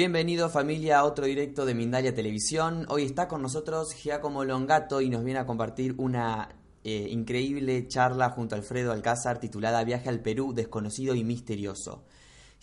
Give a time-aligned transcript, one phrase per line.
[0.00, 2.86] Bienvenido familia a otro directo de Mindalia Televisión.
[2.88, 6.48] Hoy está con nosotros Giacomo Longato y nos viene a compartir una
[6.84, 12.06] eh, increíble charla junto a Alfredo Alcázar titulada Viaje al Perú, desconocido y misterioso.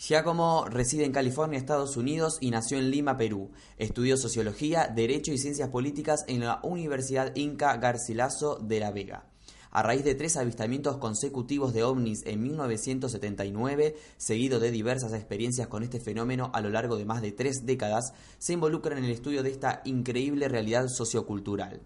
[0.00, 3.52] Giacomo reside en California, Estados Unidos y nació en Lima, Perú.
[3.76, 9.27] Estudió Sociología, Derecho y Ciencias Políticas en la Universidad Inca Garcilaso de la Vega.
[9.70, 15.82] A raíz de tres avistamientos consecutivos de ovnis en 1979, seguido de diversas experiencias con
[15.82, 19.42] este fenómeno a lo largo de más de tres décadas, se involucra en el estudio
[19.42, 21.82] de esta increíble realidad sociocultural.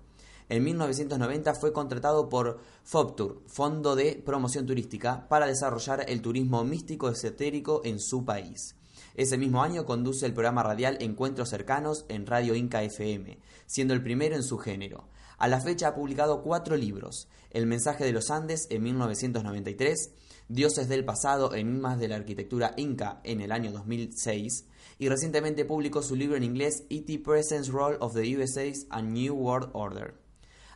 [0.48, 7.08] En 1990 fue contratado por FOBTUR, Fondo de Promoción Turística, para desarrollar el turismo místico
[7.08, 8.77] esotérico en su país.
[9.14, 14.03] Ese mismo año conduce el programa radial Encuentros Cercanos en Radio Inca FM, siendo el
[14.03, 15.08] primero en su género.
[15.38, 20.14] A la fecha ha publicado cuatro libros, El mensaje de los Andes en 1993,
[20.48, 24.64] Dioses del pasado, enigmas de la arquitectura inca en el año 2006,
[24.98, 27.19] y recientemente publicó su libro en inglés E.T.
[27.19, 30.14] Presence Role of the USA's A New World Order.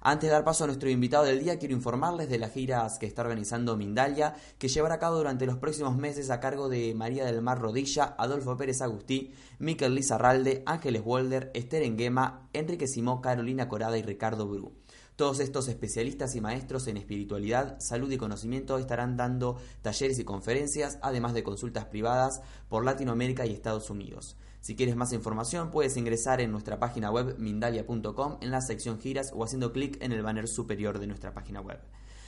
[0.02, 3.06] Antes de dar paso a nuestro invitado del día, quiero informarles de las giras que
[3.06, 7.24] está organizando Mindalia, que llevará a cabo durante los próximos meses a cargo de María
[7.24, 13.66] del Mar Rodilla, Adolfo Pérez Agustí, Miquel Lizarralde, Ángeles Wolder, Esther Enguema, Enrique Simó, Carolina
[13.66, 14.74] Corada y Ricardo Bru.
[15.16, 20.98] Todos estos especialistas y maestros en espiritualidad, salud y conocimiento estarán dando talleres y conferencias,
[21.00, 24.36] además de consultas privadas por Latinoamérica y Estados Unidos.
[24.60, 29.32] Si quieres más información, puedes ingresar en nuestra página web mindalia.com en la sección giras
[29.34, 31.80] o haciendo clic en el banner superior de nuestra página web.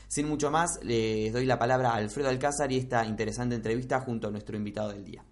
[0.08, 4.28] Sin mucho más, les doy la palabra a Alfredo Alcázar y esta interesante entrevista junto
[4.28, 5.22] a nuestro invitado del día.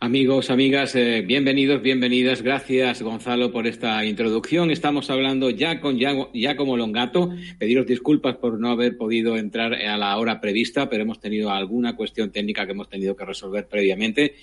[0.00, 2.42] Amigos, amigas, eh, bienvenidos, bienvenidas.
[2.42, 4.70] Gracias, Gonzalo, por esta introducción.
[4.70, 7.30] Estamos hablando ya con Giacomo Longato.
[7.58, 11.96] Pediros disculpas por no haber podido entrar a la hora prevista, pero hemos tenido alguna
[11.96, 14.36] cuestión técnica que hemos tenido que resolver previamente,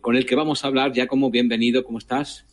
[0.00, 0.92] con el que vamos a hablar.
[0.92, 2.46] Giacomo, bienvenido, ¿cómo estás?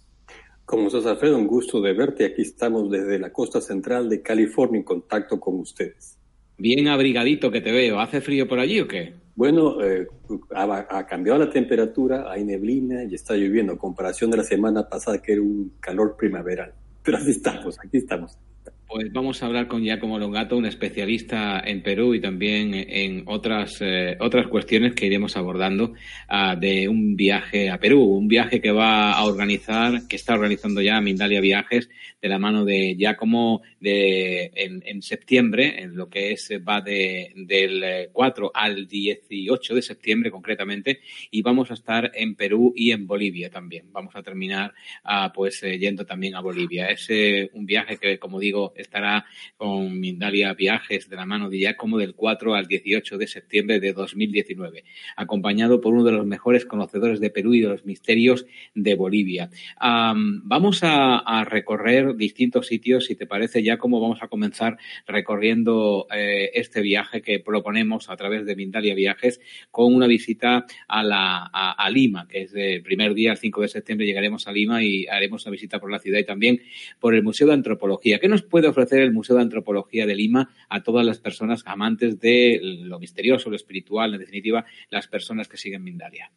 [0.66, 1.38] ¿Cómo estás, Alfredo?
[1.38, 2.26] Un gusto de verte.
[2.26, 6.18] Aquí estamos desde la costa central de California en contacto con ustedes.
[6.58, 8.00] Bien abrigadito que te veo.
[8.00, 9.14] ¿Hace frío por allí o qué?
[9.40, 10.06] Bueno, eh,
[10.54, 15.32] ha, cambiado la temperatura, hay neblina y está lloviendo, comparación de la semana pasada que
[15.32, 16.74] era un calor primaveral.
[17.02, 18.38] Pero así estamos, aquí estamos.
[18.86, 23.78] Pues vamos a hablar con Giacomo Longato, un especialista en Perú y también en otras,
[23.80, 25.94] eh, otras cuestiones que iremos abordando
[26.28, 30.82] ah, de un viaje a Perú, un viaje que va a organizar, que está organizando
[30.82, 31.90] ya Mindalia Viajes
[32.22, 37.32] de la mano de Giacomo de, en, en septiembre, en lo que es va de,
[37.36, 41.00] del 4 eh, al 18 de septiembre concretamente,
[41.32, 43.92] y vamos a estar en Perú y en Bolivia también.
[43.92, 46.88] Vamos a terminar ah, pues eh, yendo también a Bolivia.
[46.88, 47.10] Es
[47.54, 49.26] un viaje que, como digo, estará
[49.58, 53.94] con Mindalia Viajes de la mano de Giacomo del 4 al 18 de septiembre de
[53.94, 54.84] 2019,
[55.16, 59.50] acompañado por uno de los mejores conocedores de Perú y de los misterios de Bolivia.
[59.80, 64.78] vamos a, recorrer distintos sitios, si te parece, Giacomo, vamos a comenzar
[65.08, 69.40] recorriendo eh, este viaje que proponemos a través de Mindalia Viajes
[69.72, 73.68] con una visita a, la, a, Lima, que es el primer día, el 5 de
[73.68, 76.62] septiembre, llegaremos a Lima y haremos una visita por la ciudad y también
[77.00, 78.20] por el Museo de Antropología.
[78.20, 82.20] ¿Qué nos puede ofrecer el Museo de Antropología de Lima a todas las personas amantes
[82.20, 86.32] de lo misterioso, lo espiritual, en definitiva, las personas que siguen Mindalia.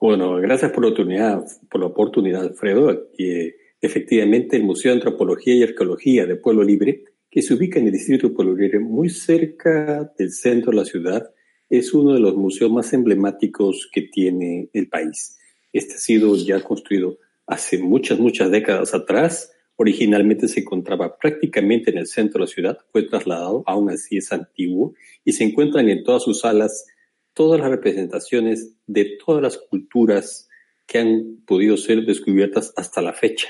[0.00, 3.08] Bueno, gracias por la oportunidad, por la oportunidad Alfredo.
[3.16, 3.52] Y,
[3.86, 7.92] efectivamente, el Museo de Antropología y Arqueología de Pueblo Libre, que se ubica en el
[7.92, 11.30] distrito de Pueblo Libre, muy cerca del centro de la ciudad,
[11.68, 15.38] es uno de los museos más emblemáticos que tiene el país.
[15.72, 21.98] Este ha sido ya construido hace muchas, muchas décadas atrás Originalmente se encontraba prácticamente en
[21.98, 26.02] el centro de la ciudad, fue trasladado, aún así es antiguo, y se encuentran en
[26.02, 26.86] todas sus salas
[27.34, 30.48] todas las representaciones de todas las culturas
[30.86, 33.48] que han podido ser descubiertas hasta la fecha.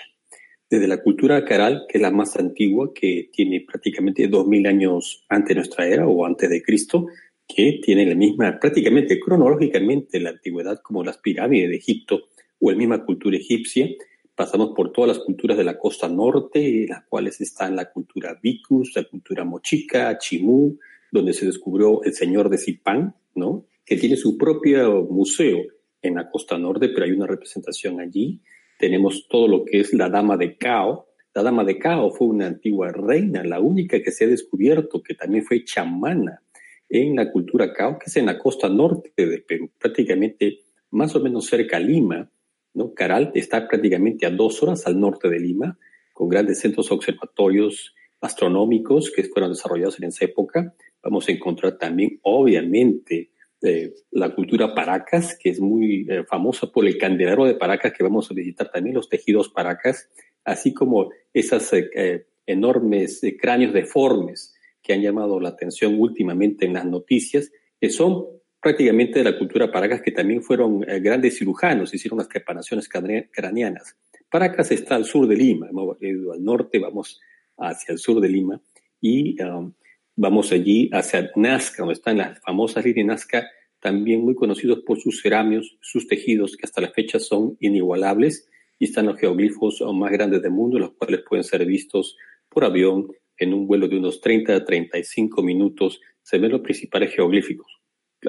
[0.69, 5.49] Desde la cultura caral, que es la más antigua, que tiene prácticamente 2000 años antes
[5.51, 7.07] de nuestra era o antes de Cristo,
[7.47, 12.29] que tiene la misma, prácticamente cronológicamente, la antigüedad como las pirámides de Egipto
[12.59, 13.89] o la misma cultura egipcia,
[14.35, 18.93] pasamos por todas las culturas de la costa norte, las cuales están la cultura Vicus,
[18.95, 20.79] la cultura Mochica, Chimú,
[21.11, 23.67] donde se descubrió el señor de Zipán, ¿no?
[23.85, 25.63] que tiene su propio museo
[26.03, 28.41] en la costa norte, pero hay una representación allí.
[28.79, 31.07] Tenemos todo lo que es la Dama de Cao.
[31.35, 35.15] La Dama de Cao fue una antigua reina, la única que se ha descubierto que
[35.15, 36.43] también fue chamana
[36.89, 41.21] en la cultura Cao, que es en la costa norte de Perú, prácticamente más o
[41.21, 42.31] menos cerca a Lima,
[42.95, 45.79] Caral está prácticamente a dos horas al norte de Lima,
[46.13, 50.75] con grandes centros observatorios astronómicos que fueron desarrollados en esa época.
[51.03, 53.31] Vamos a encontrar también, obviamente,
[53.67, 58.03] eh, la cultura Paracas, que es muy eh, famosa por el candelero de Paracas, que
[58.03, 60.09] vamos a visitar también, los tejidos Paracas,
[60.45, 66.87] así como esas eh, enormes cráneos deformes que han llamado la atención últimamente en las
[66.87, 68.25] noticias, que son
[68.61, 73.97] prácticamente de la cultura Paracas, que también fueron grandes cirujanos, hicieron las preparaciones craneanas.
[74.31, 77.21] Paracas está al sur de Lima, al norte, vamos
[77.59, 78.61] hacia el sur de Lima,
[79.01, 79.73] y um,
[80.17, 83.49] vamos allí hacia Nazca, donde están las famosas líneas Nazca,
[83.81, 88.49] también muy conocidos por sus ceramios, sus tejidos, que hasta la fecha son inigualables,
[88.79, 92.17] y están los geoglifos más grandes del mundo, los cuales pueden ser vistos
[92.49, 93.09] por avión
[93.39, 96.01] en un vuelo de unos 30 a 35 minutos.
[96.23, 97.76] Se ven los principales geoglíficos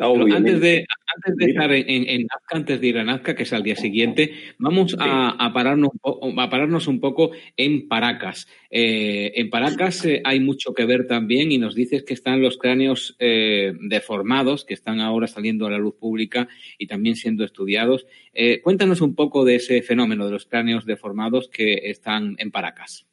[0.02, 0.86] antes de,
[1.16, 4.32] antes de estar en, Nazca, antes de ir a Nazca, que es al día siguiente,
[4.58, 8.48] vamos a, pararnos, a pararnos un poco en Paracas.
[8.70, 12.58] Eh, en Paracas eh, hay mucho que ver también y nos dices que están los
[12.58, 16.48] cráneos eh, deformados, que están ahora saliendo a la luz pública
[16.78, 18.06] y también siendo estudiados.
[18.64, 23.08] cuéntanos un poco de ese fenómeno de los cráneos deformados que están en Paracas.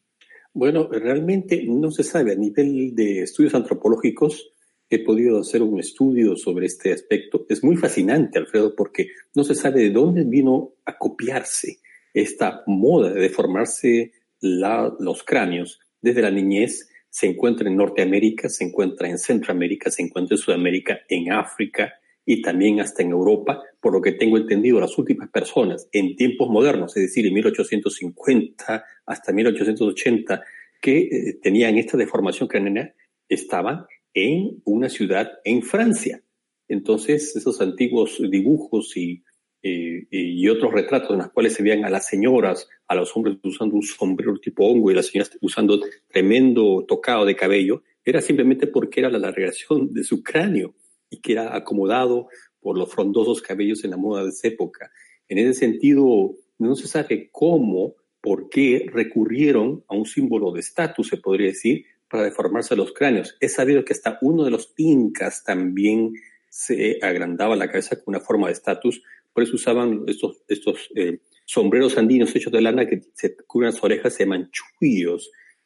[0.53, 4.54] Bueno, realmente no se sabe a nivel de estudios antropológicos
[4.95, 7.47] he podido hacer un estudio sobre este aspecto.
[7.49, 11.79] Es muy fascinante, Alfredo, porque no se sabe de dónde vino a copiarse
[12.13, 15.81] esta moda de deformarse los cráneos.
[16.01, 21.01] Desde la niñez se encuentra en Norteamérica, se encuentra en Centroamérica, se encuentra en Sudamérica,
[21.09, 21.95] en África
[22.27, 26.49] y también hasta en Europa, por lo que tengo entendido, las últimas personas en tiempos
[26.49, 30.43] modernos, es decir, en 1850 hasta 1880,
[30.81, 32.95] que eh, tenían esta deformación craneana,
[33.29, 36.23] estaban en una ciudad en Francia.
[36.69, 39.23] Entonces, esos antiguos dibujos y,
[39.63, 43.37] eh, y otros retratos en los cuales se veían a las señoras, a los hombres
[43.43, 48.67] usando un sombrero tipo hongo y las señoras usando tremendo tocado de cabello, era simplemente
[48.67, 50.75] porque era la alargación de su cráneo
[51.11, 52.29] y que era acomodado
[52.61, 54.91] por los frondosos cabellos en la moda de esa época.
[55.29, 61.09] En ese sentido, no se sabe cómo, por qué recurrieron a un símbolo de estatus,
[61.09, 63.37] se podría decir, para deformarse los cráneos.
[63.41, 66.15] Es sabido que hasta uno de los incas también
[66.49, 69.03] se agrandaba la cabeza con una forma de estatus,
[69.33, 74.15] por eso usaban estos, eh, sombreros andinos hechos de lana que se cubren las orejas,
[74.15, 74.51] se llaman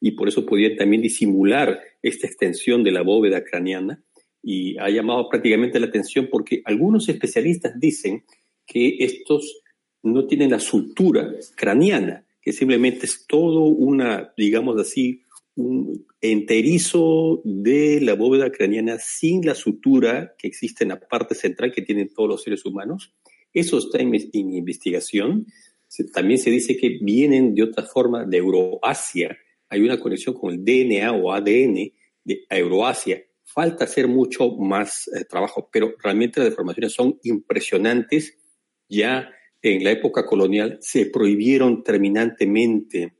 [0.00, 4.02] y por eso podían también disimular esta extensión de la bóveda craneana,
[4.42, 8.24] y ha llamado prácticamente la atención porque algunos especialistas dicen
[8.66, 9.62] que estos
[10.02, 15.22] no tienen la sutura craneana, que simplemente es todo una, digamos así,
[15.58, 21.72] un enterizo de la bóveda craneana sin la sutura que existe en la parte central
[21.72, 23.12] que tienen todos los seres humanos.
[23.52, 25.46] Eso está en, investigación.
[26.14, 29.36] también se dice que vienen de otra forma de Euroasia.
[29.68, 33.20] Hay una conexión con el DNA o ADN de Euroasia.
[33.42, 38.38] Falta hacer mucho más eh, trabajo, pero realmente las deformaciones son impresionantes.
[38.88, 39.28] Ya
[39.60, 43.17] en la época colonial se prohibieron terminantemente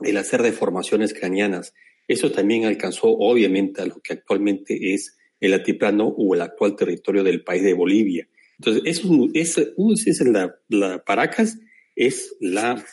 [0.00, 1.74] el hacer deformaciones craneanas.
[2.06, 7.22] Eso también alcanzó obviamente a lo que actualmente es el altiplano o el actual territorio
[7.22, 8.28] del país de Bolivia.
[8.58, 9.58] Entonces, eso es,
[10.06, 11.58] es la, la, Paracas,
[11.94, 12.84] es la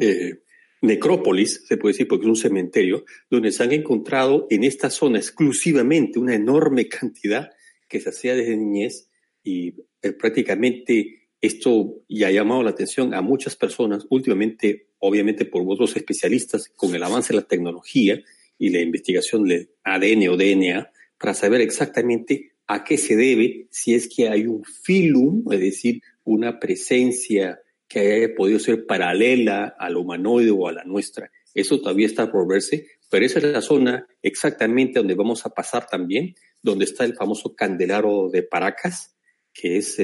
[0.00, 0.42] eh,
[0.82, 5.18] necrópolis, se puede decir, porque es un cementerio, donde se han encontrado en esta zona
[5.18, 7.50] exclusivamente una enorme cantidad
[7.88, 9.10] que se hacía desde niñez
[9.42, 15.62] y eh, prácticamente esto ya ha llamado la atención a muchas personas últimamente, obviamente por
[15.66, 18.22] otros especialistas, con el avance de la tecnología
[18.58, 23.94] y la investigación de ADN o DNA, para saber exactamente a qué se debe si
[23.94, 29.96] es que hay un filum, es decir, una presencia que haya podido ser paralela al
[29.96, 31.30] humanoide o a la nuestra.
[31.54, 35.86] Eso todavía está por verse, pero esa es la zona exactamente donde vamos a pasar
[35.86, 39.16] también, donde está el famoso candelaro de Paracas,
[39.54, 39.96] que es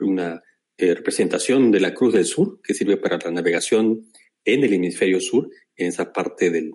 [0.00, 0.42] una
[0.82, 4.08] eh, representación de la Cruz del Sur, que sirve para la navegación
[4.44, 6.72] en el hemisferio sur, en esa parte del,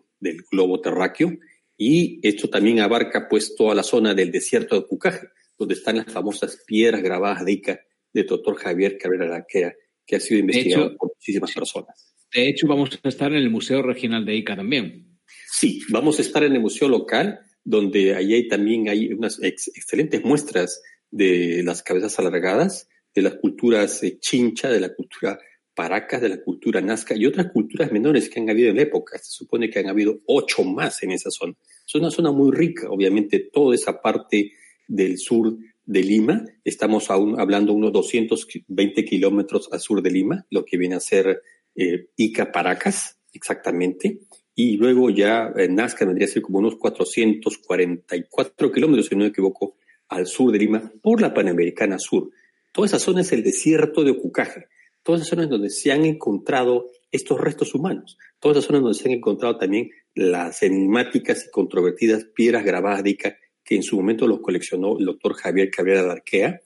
[0.49, 1.37] globo terráqueo.
[1.77, 6.11] Y esto también abarca pues toda la zona del desierto de Cucaje, donde están las
[6.11, 7.81] famosas piedras grabadas de Ica
[8.13, 12.15] de doctor Javier Cabrera Laquera, que ha sido investigado por muchísimas personas.
[12.33, 15.19] De hecho, vamos a estar en el Museo Regional de Ica también.
[15.51, 20.81] Sí, vamos a estar en el Museo Local, donde allí también hay unas excelentes muestras
[21.11, 25.39] de las cabezas alargadas, de las culturas eh, chincha, de la cultura
[25.73, 29.17] paracas, de la cultura nazca y otras culturas menores que han habido en la época.
[29.17, 31.53] Se supone que han habido ocho más en esa zona.
[31.85, 34.51] Es una zona muy rica, obviamente, toda esa parte
[34.87, 36.45] del sur de Lima.
[36.63, 41.41] Estamos aún hablando unos 220 kilómetros al sur de Lima, lo que viene a ser
[41.75, 44.19] eh, Ica Paracas, exactamente.
[44.53, 49.29] Y luego ya eh, Nazca vendría a ser como unos 444 kilómetros, si no me
[49.29, 49.75] equivoco,
[50.09, 52.31] al sur de Lima, por la Panamericana Sur.
[52.71, 54.67] Toda esa zona es el desierto de Ocucaje.
[55.03, 58.17] Todas esas zonas donde se han encontrado estos restos humanos.
[58.39, 63.11] Todas esas zonas donde se han encontrado también las enigmáticas y controvertidas piedras grabadas de
[63.11, 66.61] Ica que en su momento los coleccionó el doctor Javier Cabrera de Arquea,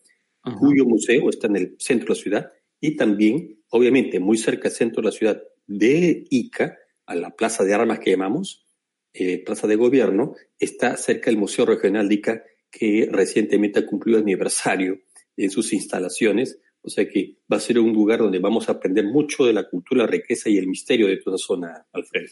[0.59, 4.77] cuyo museo está en el centro de la ciudad, y también, obviamente, muy cerca del
[4.77, 6.77] centro de la ciudad de Ica,
[7.07, 8.67] a la plaza de armas que llamamos,
[9.13, 14.19] eh, plaza de gobierno, está cerca del Museo Regional de Ica, que recientemente ha cumplido
[14.19, 14.99] aniversario
[15.43, 19.05] en sus instalaciones, o sea que va a ser un lugar donde vamos a aprender
[19.05, 22.27] mucho de la cultura, la riqueza y el misterio de toda zona, Alfredo.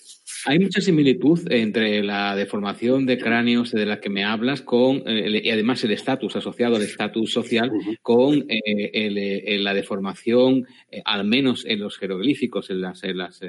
[0.46, 5.42] Hay mucha similitud entre la deformación de cráneos de la que me hablas con, eh,
[5.44, 11.66] y además el estatus asociado al estatus social, con eh, la deformación, eh, al menos
[11.66, 13.40] en los jeroglíficos, en las, en las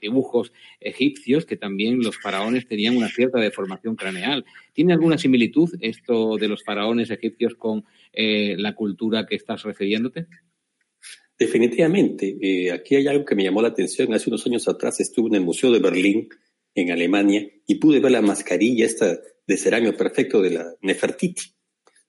[0.00, 4.44] dibujos egipcios, que también los faraones tenían una cierta deformación craneal.
[4.72, 10.26] ¿Tiene alguna similitud esto de los faraones egipcios con eh, la cultura que estás refiriéndote?
[11.38, 12.36] Definitivamente.
[12.40, 14.12] Eh, aquí hay algo que me llamó la atención.
[14.12, 16.28] Hace unos años atrás estuve en el Museo de Berlín,
[16.74, 21.42] en Alemania, y pude ver la mascarilla esta de cerámico perfecto de la Nefertiti,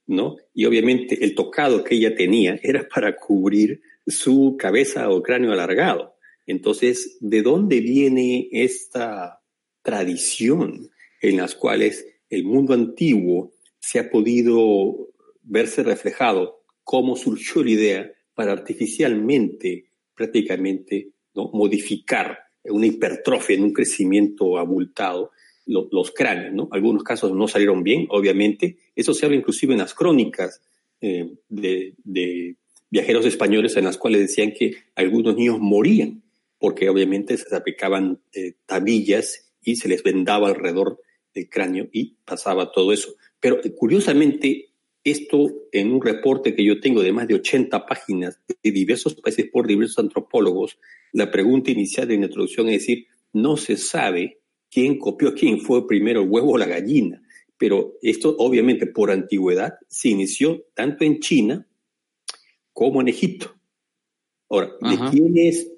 [0.08, 0.36] ¿no?
[0.54, 6.16] Y obviamente el tocado que ella tenía era para cubrir su cabeza o cráneo alargado.
[6.46, 9.42] Entonces, ¿de dónde viene esta
[9.82, 10.90] tradición
[11.22, 15.11] en las cuales el mundo antiguo se ha podido
[15.52, 16.64] verse reflejado?
[16.84, 21.52] ¿Cómo surgió la idea para artificialmente, prácticamente, ¿no?
[21.54, 25.32] modificar una hipertrofia, en un crecimiento abultado,
[25.66, 26.70] los cráneos, ¿no?
[26.72, 28.78] Algunos casos no salieron bien, obviamente.
[28.96, 30.62] Eso se habla inclusive en las crónicas
[31.00, 32.56] eh, de, de,
[32.90, 36.24] viajeros españoles en las cuales decían que algunos niños morían
[36.60, 41.00] porque obviamente se aplicaban eh, tabillas y se les vendaba alrededor
[41.34, 43.16] del cráneo y pasaba todo eso.
[43.40, 44.71] Pero curiosamente,
[45.04, 49.50] esto en un reporte que yo tengo de más de 80 páginas de diversos países
[49.52, 50.78] por diversos antropólogos,
[51.12, 54.40] la pregunta inicial de la introducción es decir, no se sabe
[54.70, 57.22] quién copió quién fue primero el huevo o la gallina,
[57.58, 61.68] pero esto obviamente por antigüedad se inició tanto en China
[62.74, 63.56] como en Egipto.
[64.50, 65.72] Ahora, ¿de quién es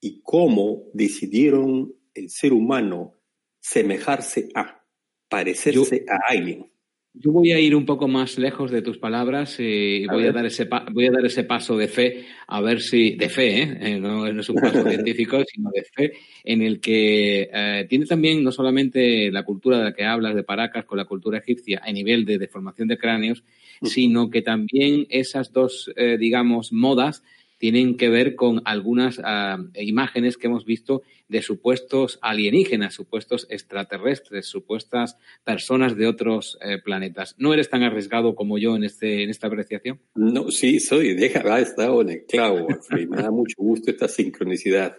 [0.00, 3.14] y cómo decidieron el ser humano
[3.60, 4.84] semejarse a,
[5.28, 6.70] parecerse a alguien.
[7.18, 10.32] Yo voy a ir un poco más lejos de tus palabras eh, y voy a,
[10.32, 13.78] dar ese voy a dar ese paso de fe, a ver si, de fe, ¿eh?
[13.80, 16.12] eh no, es un paso científico, sino de fe,
[16.44, 20.42] en el que eh, tiene también no solamente la cultura de la que hablas de
[20.42, 23.44] Paracas con la cultura egipcia a nivel de deformación de cráneos,
[23.82, 27.22] sino que también esas dos, digamos, modas
[27.58, 34.46] tienen que ver con algunas ah, imágenes que hemos visto de supuestos alienígenas, supuestos extraterrestres,
[34.46, 37.34] supuestas personas de otros eh, planetas.
[37.38, 40.00] ¿No eres tan arriesgado como yo en, este, en esta apreciación?
[40.14, 41.14] No, sí, soy.
[41.14, 42.68] Deja, ha estado en el clavo.
[42.90, 44.96] me da mucho gusto esta sincronicidad.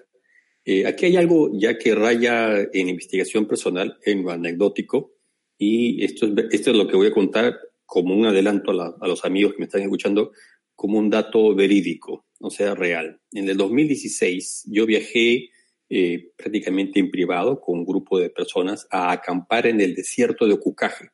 [0.66, 5.14] Eh, aquí hay algo ya que raya en investigación personal, en lo anecdótico,
[5.58, 9.08] y esto es, esto es lo que voy a contar como un adelanto a, a
[9.08, 10.34] los amigos que me están escuchando,
[10.76, 13.20] como un dato verídico o sea, real.
[13.32, 15.50] En el 2016 yo viajé
[15.90, 20.54] eh, prácticamente en privado con un grupo de personas a acampar en el desierto de
[20.54, 21.12] Ocucaje,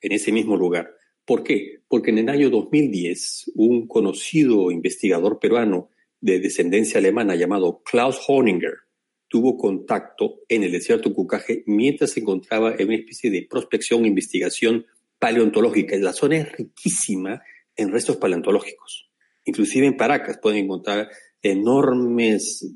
[0.00, 0.94] en ese mismo lugar.
[1.24, 1.80] ¿Por qué?
[1.88, 8.74] Porque en el año 2010 un conocido investigador peruano de descendencia alemana llamado Klaus Honinger
[9.28, 14.04] tuvo contacto en el desierto de Ocucaje mientras se encontraba en una especie de prospección
[14.04, 14.86] e investigación
[15.18, 15.96] paleontológica.
[15.96, 17.40] La zona es riquísima
[17.76, 19.09] en restos paleontológicos.
[19.44, 21.08] Inclusive en Paracas pueden encontrar
[21.42, 22.74] enormes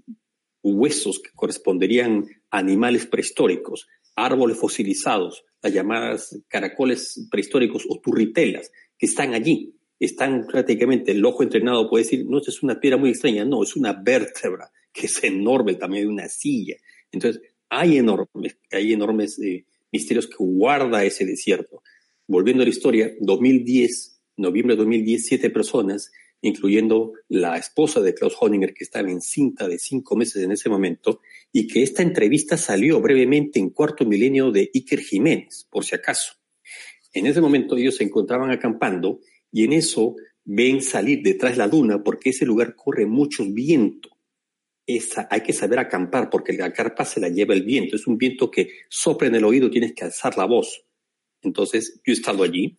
[0.63, 9.07] huesos que corresponderían a animales prehistóricos, árboles fosilizados, las llamadas caracoles prehistóricos o turritelas, que
[9.07, 9.75] están allí.
[10.01, 13.77] Están prácticamente, el ojo entrenado puede decir, no, es una piedra muy extraña, no, es
[13.77, 16.77] una vértebra, que es enorme, el tamaño de una silla.
[17.13, 21.83] Entonces, hay enormes, hay enormes eh, misterios que guarda ese desierto.
[22.27, 26.11] Volviendo a la historia, 2010, noviembre de 2010, siete personas
[26.45, 31.21] incluyendo la esposa de Klaus Honinger, que estaba encinta de cinco meses en ese momento,
[31.51, 36.35] y que esta entrevista salió brevemente en cuarto milenio de Iker Jiménez, por si acaso.
[37.15, 39.21] En ese momento ellos se encontraban acampando
[39.51, 44.11] y en eso ven salir detrás de la duna porque ese lugar corre mucho viento.
[44.87, 47.97] Esa, hay que saber acampar porque la carpa se la lleva el viento.
[47.97, 50.85] Es un viento que sopla en el oído, tienes que alzar la voz.
[51.41, 52.77] Entonces yo he estado allí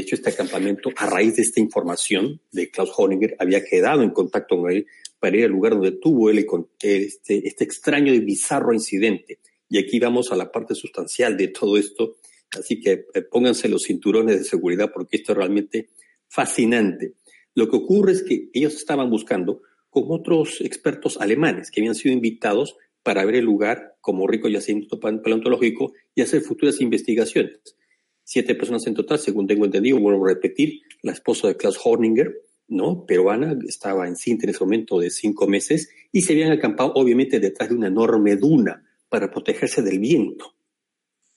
[0.00, 4.56] hecho este acampamento a raíz de esta información de Klaus Honinger, había quedado en contacto
[4.56, 4.86] con él
[5.18, 6.46] para ir al lugar donde tuvo él
[6.80, 9.38] este, este extraño y bizarro incidente.
[9.68, 12.16] Y aquí vamos a la parte sustancial de todo esto,
[12.58, 15.88] Así que eh, pónganse los cinturones de seguridad porque esto es realmente
[16.28, 17.14] fascinante.
[17.54, 22.14] Lo que ocurre es que ellos estaban buscando con otros expertos alemanes que habían sido
[22.14, 27.76] invitados para ver el lugar como rico yacimiento paleontológico y hacer futuras investigaciones.
[28.24, 32.42] Siete personas en total, según tengo entendido, vuelvo a repetir, la esposa de Klaus Horninger,
[32.68, 33.04] ¿no?
[33.04, 37.38] Peruana, estaba en cinta en ese momento de cinco meses y se habían acampado obviamente
[37.38, 40.54] detrás de una enorme duna para protegerse del viento,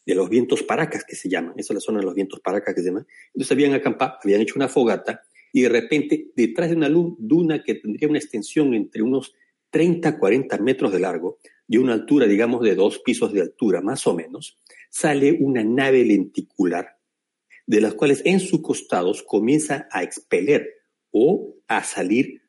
[0.05, 2.73] de los vientos paracas que se llaman, esa es la zona de los vientos paracas
[2.73, 3.05] que se llaman.
[3.27, 7.75] Entonces habían acampado, habían hecho una fogata y de repente detrás de una duna que
[7.75, 9.35] tendría una extensión entre unos
[9.69, 14.07] 30, 40 metros de largo y una altura, digamos, de dos pisos de altura, más
[14.07, 14.57] o menos,
[14.89, 16.97] sale una nave lenticular,
[17.65, 20.67] de las cuales en sus costados comienza a expeler
[21.11, 22.41] o a salir,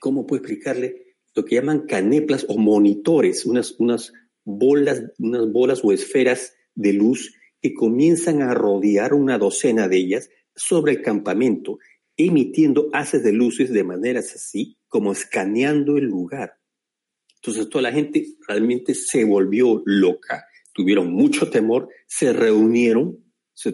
[0.00, 1.16] ¿cómo puedo explicarle?
[1.34, 4.12] Lo que llaman caneplas o monitores, unas, unas,
[4.44, 10.30] bolas, unas bolas o esferas de luz que comienzan a rodear una docena de ellas
[10.54, 11.78] sobre el campamento,
[12.16, 16.58] emitiendo haces de luces de maneras así como escaneando el lugar.
[17.36, 23.24] Entonces toda la gente realmente se volvió loca, tuvieron mucho temor, se reunieron,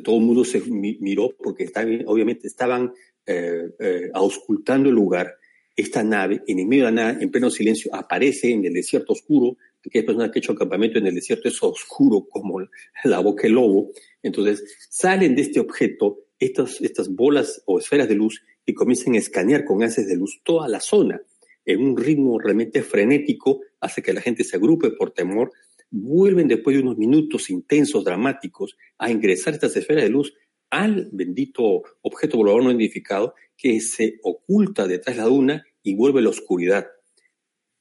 [0.05, 2.93] todo el mundo se miró porque estaban, obviamente estaban
[3.27, 5.35] eh, eh, auscultando el lugar.
[5.75, 9.15] Esta nave, en el medio de la nada, en pleno silencio, aparece en el desierto
[9.15, 9.57] oscuro,
[9.95, 12.61] hay personas que han hecho campamento en el desierto, es oscuro como
[13.05, 13.91] la boca del lobo.
[14.23, 19.19] Entonces salen de este objeto estas, estas bolas o esferas de luz y comienzan a
[19.19, 21.23] escanear con haces de luz toda la zona
[21.65, 25.53] en un ritmo realmente frenético, hace que la gente se agrupe por temor,
[25.91, 30.35] vuelven después de unos minutos intensos, dramáticos, a ingresar estas esferas de luz
[30.71, 36.21] al bendito objeto volador no identificado que se oculta detrás de la duna y vuelve
[36.21, 36.87] a la oscuridad.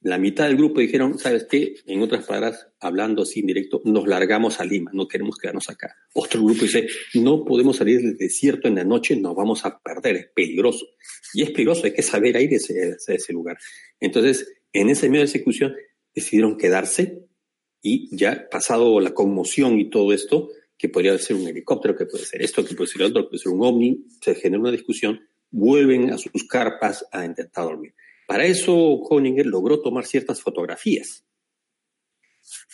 [0.02, 1.74] La mitad del grupo dijeron, ¿sabes qué?
[1.84, 5.94] En otras palabras, hablando así en directo, nos largamos a Lima, no queremos quedarnos acá.
[6.14, 10.16] Otro grupo dice, no podemos salir del desierto en la noche, nos vamos a perder,
[10.16, 10.86] es peligroso.
[11.34, 13.58] Y es peligroso, hay que saber ir a ese, ese lugar.
[14.00, 15.74] Entonces, en ese medio de ejecución,
[16.14, 17.22] decidieron quedarse
[17.82, 22.24] y ya pasado la conmoción y todo esto, que podría ser un helicóptero, que puede
[22.24, 25.20] ser esto, que puede ser otro, que puede ser un ovni, se genera una discusión,
[25.50, 27.94] vuelven a sus carpas a intentar dormir.
[28.26, 31.24] Para eso, Koninger logró tomar ciertas fotografías.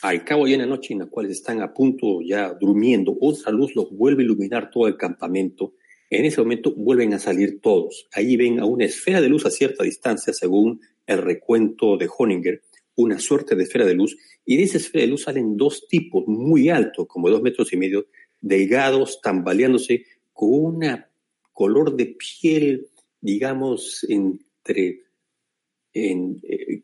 [0.03, 3.75] Al cabo de una noche en la cual están a punto ya durmiendo, otra luz
[3.75, 5.75] los vuelve a iluminar todo el campamento.
[6.09, 8.07] En ese momento vuelven a salir todos.
[8.13, 12.63] Ahí ven a una esfera de luz a cierta distancia, según el recuento de Honinger,
[12.97, 16.27] una suerte de esfera de luz, y de esa esfera de luz salen dos tipos
[16.27, 18.07] muy altos, como dos metros y medio,
[18.41, 21.05] delgados, tambaleándose, con un
[21.53, 22.89] color de piel,
[23.21, 25.03] digamos, entre
[25.93, 26.83] en, eh,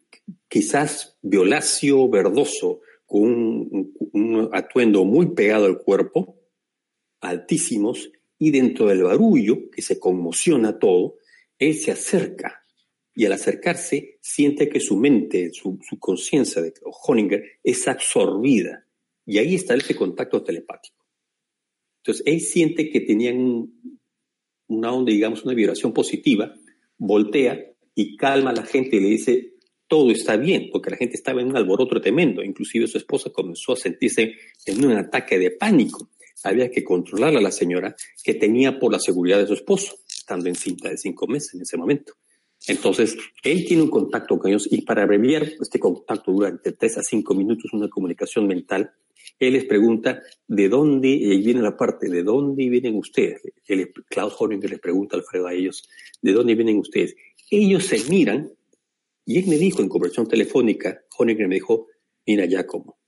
[0.48, 6.38] quizás violáceo verdoso, con un, atuendo muy pegado al cuerpo,
[7.20, 11.16] altísimos, y dentro del barullo, que se conmociona todo,
[11.58, 12.61] él se acerca
[13.14, 18.86] y al acercarse siente que su mente, su, conciencia de Honinger es absorbida
[19.26, 21.06] y ahí está ese contacto telepático.
[21.98, 23.70] Entonces él siente que tenían
[24.66, 26.54] una onda, digamos, una vibración positiva,
[26.96, 29.52] voltea y calma a la gente y le dice,
[29.86, 32.42] todo está bien, porque la gente estaba en un alboroto tremendo.
[32.42, 34.32] Inclusive su esposa comenzó a sentirse
[34.64, 36.10] en un ataque de pánico.
[36.44, 37.94] Había que controlar a la señora
[38.24, 41.60] que tenía por la seguridad de su esposo, estando en cinta de cinco meses en
[41.60, 42.14] ese momento.
[42.68, 47.02] Entonces, él tiene un contacto con ellos y para abreviar este contacto durante tres a
[47.02, 48.92] cinco minutos, una comunicación mental,
[49.38, 53.42] él les pregunta de dónde, y ahí viene la parte, ¿de dónde vienen ustedes?
[54.08, 55.88] Klaus Horninger les pregunta a Alfredo a ellos,
[56.20, 57.16] ¿de dónde vienen ustedes?
[57.50, 58.52] Ellos se miran
[59.24, 61.88] y él me dijo en conversación telefónica, Honegger me dijo,
[62.26, 62.98] mira Giacomo,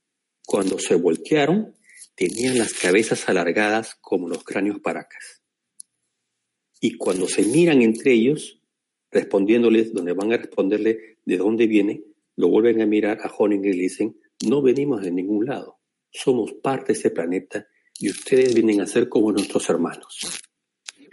[0.45, 1.75] cuando se voltearon
[2.15, 5.41] tenían las cabezas alargadas como los cráneos paracas.
[6.79, 8.61] Y cuando se miran entre ellos,
[9.11, 12.03] respondiéndoles, donde van a responderle de dónde viene,
[12.35, 15.79] lo vuelven a mirar a Honegger y le dicen, no venimos de ningún lado,
[16.11, 17.67] somos parte de ese planeta
[17.99, 20.41] y ustedes vienen a ser como nuestros hermanos.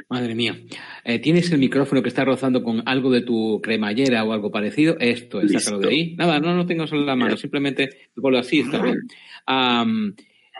[0.09, 0.61] Madre mía.
[1.05, 4.97] Eh, ¿Tienes el micrófono que está rozando con algo de tu cremallera o algo parecido?
[4.99, 6.15] Esto, es, sácalo de ahí.
[6.17, 8.99] Nada, no lo tengo solo en la mano, simplemente ponlo así, está bien.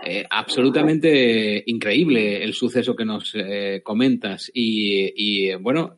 [0.05, 5.97] Eh, absolutamente increíble el suceso que nos eh, comentas y, bueno,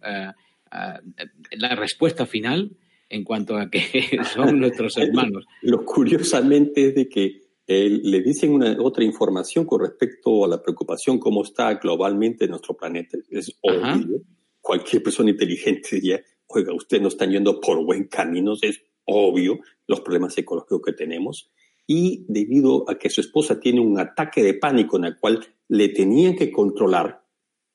[1.52, 2.76] la respuesta final
[3.08, 3.80] en cuanto a que
[4.34, 5.44] son nuestros hermanos.
[5.62, 11.18] Lo curiosamente es de que le dicen una, otra información con respecto a la preocupación
[11.18, 13.16] cómo está globalmente nuestro planeta.
[13.30, 14.20] Es obvio.
[14.60, 20.00] Cualquier persona inteligente diría, oiga, ustedes no están yendo por buen camino, es obvio los
[20.00, 21.50] problemas ecológicos que tenemos.
[21.87, 25.90] y debido a que su esposa tiene un ataque de pánico en el cual le
[25.90, 27.22] tenían que controlar,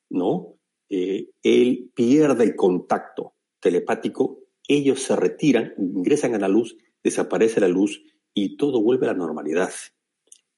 [0.08, 0.59] ¿no?
[0.90, 7.68] Eh, él pierde el contacto telepático, ellos se retiran, ingresan a la luz, desaparece la
[7.68, 8.02] luz
[8.34, 9.70] y todo vuelve a la normalidad.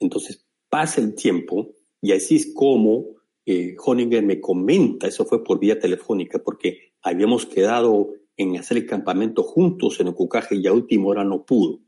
[0.01, 5.59] Entonces pasa el tiempo y así es como eh, Honinger me comenta, eso fue por
[5.59, 11.09] vía telefónica, porque habíamos quedado en hacer el campamento juntos en Ocucaje y a última
[11.09, 11.81] hora no pudo.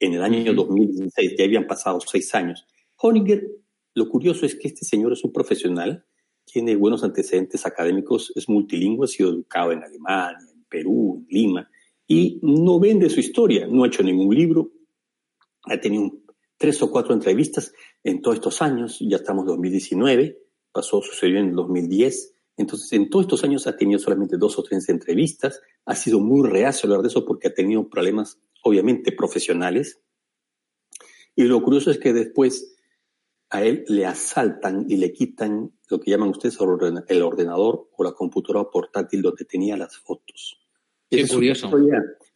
[0.00, 2.66] En el año 2016, ya habían pasado seis años.
[2.96, 3.46] Honinger,
[3.94, 6.04] lo curioso es que este señor es un profesional,
[6.44, 11.70] tiene buenos antecedentes académicos, es multilingüe, ha sido educado en Alemania, en Perú, en Lima,
[12.06, 14.70] y no vende su historia, no ha hecho ningún libro,
[15.64, 16.10] ha tenido
[16.56, 20.38] tres o cuatro entrevistas en todos estos años, ya estamos en 2019,
[20.72, 24.62] pasó, sucedió en el 2010, entonces, en todos estos años ha tenido solamente dos o
[24.62, 29.12] tres entrevistas, ha sido muy reacio a hablar de eso porque ha tenido problemas, obviamente,
[29.12, 30.00] profesionales.
[31.34, 32.76] Y lo curioso es que después
[33.50, 36.58] a él le asaltan y le quitan lo que llaman ustedes
[37.08, 40.60] el ordenador o la computadora portátil donde tenía las fotos.
[41.10, 41.70] es curioso.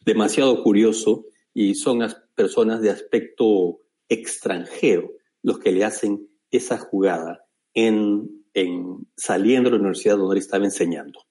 [0.05, 5.11] demasiado curioso y son las personas de aspecto extranjero
[5.43, 10.65] los que le hacen esa jugada en en, saliendo de la universidad donde él estaba
[10.65, 11.21] enseñando.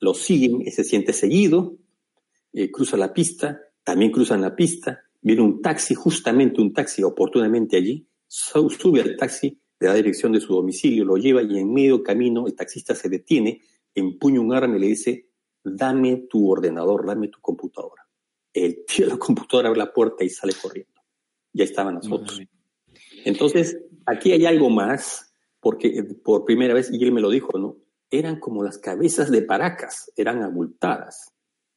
[0.00, 1.76] Lo siguen, y se siente seguido,
[2.52, 7.76] eh, cruza la pista, también cruzan la pista, viene un taxi, justamente un taxi oportunamente
[7.76, 12.02] allí, sube al taxi de la dirección de su domicilio, lo lleva y en medio
[12.02, 13.60] camino el taxista se detiene,
[13.94, 15.28] empuña un arma y le dice,
[15.62, 18.06] dame tu ordenador, dame tu computadora.
[18.52, 20.92] El tío de la computadora abre la puerta y sale corriendo.
[21.52, 22.40] Ya estaban las fotos.
[23.24, 25.34] Entonces, aquí hay algo más
[25.64, 27.78] porque eh, por primera vez, y él me lo dijo, ¿no?
[28.10, 31.32] Eran como las cabezas de Paracas, eran abultadas.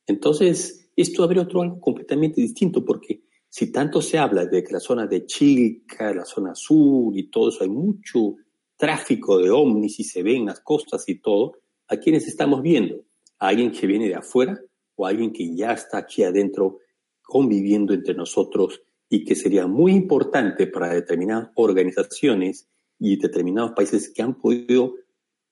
[0.05, 4.79] Entonces, esto habría otro algo completamente distinto, porque si tanto se habla de que la
[4.79, 8.35] zona de Chilca, la zona sur y todo eso, hay mucho
[8.75, 11.53] tráfico de ovnis y se ven las costas y todo,
[11.87, 13.03] ¿a quiénes estamos viendo?
[13.39, 14.59] ¿A alguien que viene de afuera
[14.95, 16.79] o a alguien que ya está aquí adentro
[17.21, 22.67] conviviendo entre nosotros y que sería muy importante para determinadas organizaciones
[22.99, 24.95] y determinados países que han podido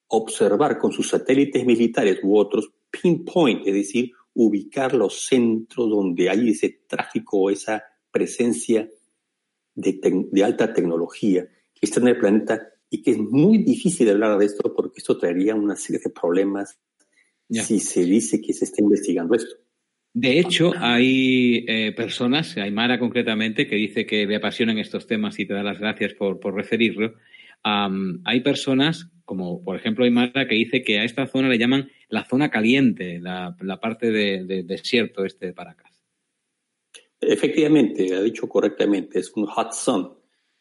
[0.07, 6.49] observar con sus satélites militares u otros pinpoint, es decir, ubicar los centros donde hay
[6.49, 8.89] ese tráfico o esa presencia
[9.73, 14.45] de, alta tecnología que está en el planeta y que es muy difícil hablar de
[14.45, 16.77] esto porque esto traería una serie de problemas
[17.49, 19.55] si se dice que se está investigando esto.
[20.13, 25.45] De hecho, hay eh, personas, Aymara concretamente, que dice que le apasionan estos temas y
[25.45, 27.15] te da las gracias por, por referirlo,
[27.63, 32.25] hay personas, como por ejemplo Aymara, que dice que a esta zona le llaman la
[32.25, 35.91] zona caliente, la, parte de, desierto este de Paracas.
[37.19, 40.13] Efectivamente, ha dicho correctamente, es un hot sun,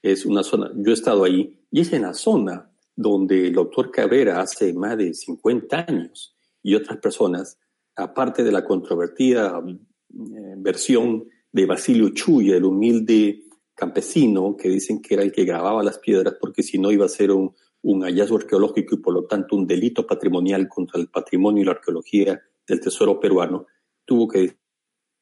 [0.03, 3.91] es una zona, yo he estado ahí, y es en la zona donde el doctor
[3.91, 7.59] Cabrera hace más de 50 años y otras personas,
[7.97, 13.43] aparte de la controvertida eh, versión de Basilio Chuya, el humilde
[13.75, 17.09] campesino que dicen que era el que grababa las piedras porque si no iba a
[17.09, 17.55] ser un,
[18.03, 22.43] hallazgo arqueológico y por lo tanto un delito patrimonial contra el patrimonio y la arqueología
[22.67, 23.67] del tesoro peruano,
[24.05, 24.57] tuvo que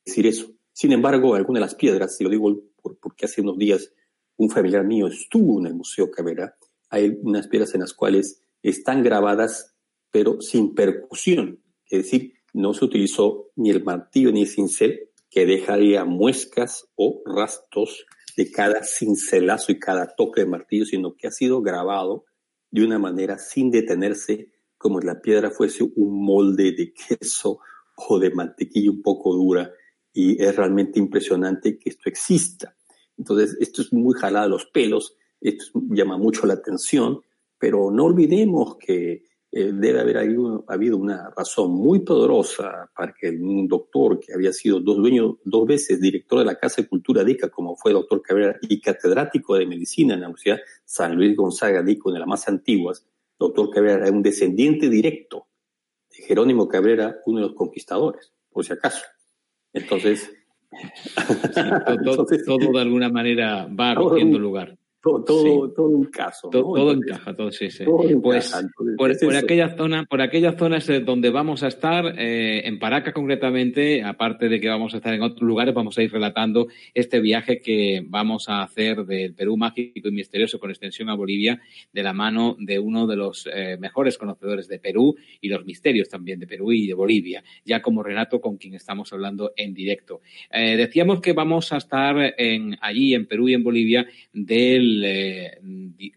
[0.04, 0.46] decir eso.
[0.72, 2.62] Sin embargo, algunas de las piedras, y lo digo
[3.00, 3.92] porque hace unos días
[4.36, 6.56] un familiar mío estuvo en el Museo Cabrera,
[6.88, 9.72] hay unas piedras en las cuales están grabadas
[10.12, 15.46] pero sin percusión, es decir, no se utilizó ni el martillo ni el cincel que
[15.46, 18.04] dejaría muescas o rastros
[18.36, 22.26] de cada cincelazo y cada toque de martillo, sino que ha sido grabado
[22.72, 27.60] de una manera sin detenerse, como si la piedra fuese un molde de queso
[27.94, 29.70] o de mantequilla un poco dura.
[30.12, 32.74] Y es realmente impresionante que esto exista.
[33.16, 37.20] Entonces, esto es muy jalado a los pelos, esto llama mucho la atención,
[37.58, 43.68] pero no olvidemos que eh, debe haber habido, una razón muy poderosa para que un
[43.68, 47.50] doctor que había sido dos, dueños dos veces director de la Casa de Cultura DICA,
[47.50, 52.00] como fue doctor Cabrera, y catedrático de medicina en la Universidad San Luis Gonzaga DICA,
[52.06, 53.06] una de las más antiguas,
[53.38, 55.48] doctor Cabrera era un descendiente directo
[56.10, 59.04] de Jerónimo Cabrera, uno de los conquistadores, por si acaso.
[59.74, 60.32] Entonces...
[62.46, 64.78] todo, de alguna manera va cogiendo lugar.
[65.02, 66.48] Todo, todo, un caso.
[66.48, 67.84] Todo, encaja, todo, sí, sí.
[68.22, 68.54] pues
[68.96, 74.48] por, aquella zona, por aquellas zonas donde vamos a estar, eh, en Paracas concretamente, aparte
[74.48, 78.04] de que vamos a estar en otros lugares, vamos a ir relatando este viaje que
[78.06, 81.60] vamos a hacer del Perú mágico y misterioso con extensión a Bolivia,
[81.92, 86.08] de la mano de uno de los eh, mejores conocedores de Perú y los misterios
[86.08, 90.20] también de Perú y de Bolivia, ya como Renato con quien estamos hablando en directo.
[90.52, 94.91] Eh, decíamos que vamos a estar en, allí en Perú y en Bolivia del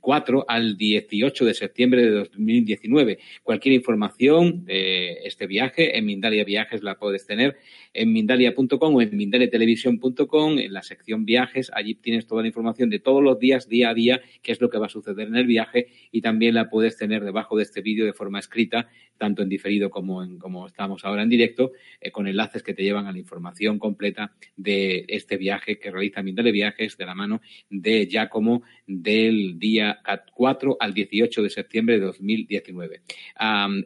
[0.01, 3.19] 4 eh, al 18 de septiembre de 2019.
[3.43, 7.57] Cualquier información de este viaje en Mindalia Viajes la puedes tener
[7.93, 11.71] en mindalia.com o en mindaliatelevisión.com, en la sección viajes.
[11.73, 14.69] Allí tienes toda la información de todos los días, día a día, qué es lo
[14.69, 17.81] que va a suceder en el viaje y también la puedes tener debajo de este
[17.81, 22.11] vídeo de forma escrita, tanto en diferido como en como estamos ahora en directo, eh,
[22.11, 26.51] con enlaces que te llevan a la información completa de este viaje que realiza Mindalia
[26.51, 29.99] Viajes de la mano de Giacomo del día
[30.33, 33.01] 4 al 18 de septiembre de 2019.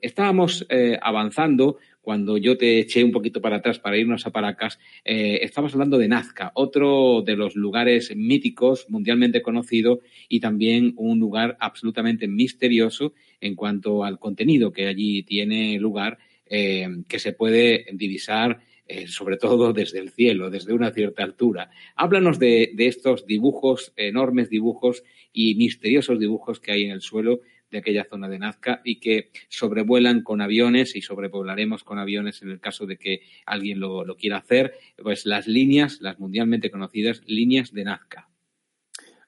[0.01, 4.79] estábamos eh, avanzando cuando yo te eché un poquito para atrás para irnos a Paracas,
[5.05, 11.19] eh, estamos hablando de Nazca, otro de los lugares míticos, mundialmente conocido y también un
[11.19, 17.85] lugar absolutamente misterioso en cuanto al contenido que allí tiene lugar, eh, que se puede
[17.93, 18.59] divisar
[18.91, 21.69] eh, sobre todo desde el cielo, desde una cierta altura.
[21.95, 27.77] Háblanos de, estos dibujos, enormes dibujos y misteriosos dibujos que hay en el suelo de
[27.77, 32.59] aquella zona de Nazca y que sobrevuelan con aviones y sobrepoblaremos con aviones en el
[32.59, 37.83] caso de que alguien lo, quiera hacer, pues las líneas, las mundialmente conocidas líneas de
[37.83, 38.27] Nazca.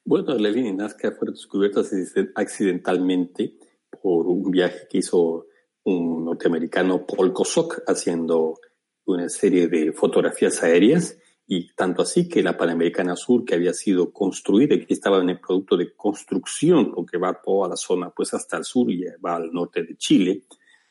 [0.04, 1.93] Bueno, las líneas de Nazca fueron descubiertas
[2.34, 3.54] accidentalmente
[4.02, 5.45] por un viaje que hizo
[5.84, 8.56] un norteamericano Paul Kosok haciendo
[9.12, 11.17] una serie de fotografías aéreas
[11.54, 15.32] y tanto así que la Panamericana Sur, que había sido construida y que estaba en
[15.32, 19.36] el producto de construcción, porque va toda la zona pues hasta el sur y va
[19.36, 20.43] al norte de Chile,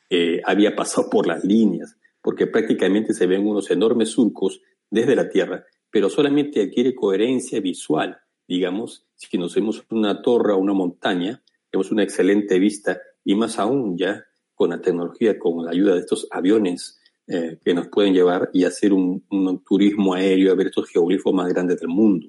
[0.07, 5.29] eh, había pasado por las líneas, porque prácticamente se ven unos enormes surcos desde la
[5.29, 8.19] Tierra, pero solamente adquiere coherencia visual.
[8.47, 13.57] Digamos, si nos vemos una torre o una montaña, tenemos una excelente vista y más
[13.57, 18.13] aún ya con la tecnología, con la ayuda de estos aviones eh, que nos pueden
[18.13, 19.23] llevar y hacer un,
[19.65, 22.27] turismo aéreo a ver estos geoglifos más grandes del mundo.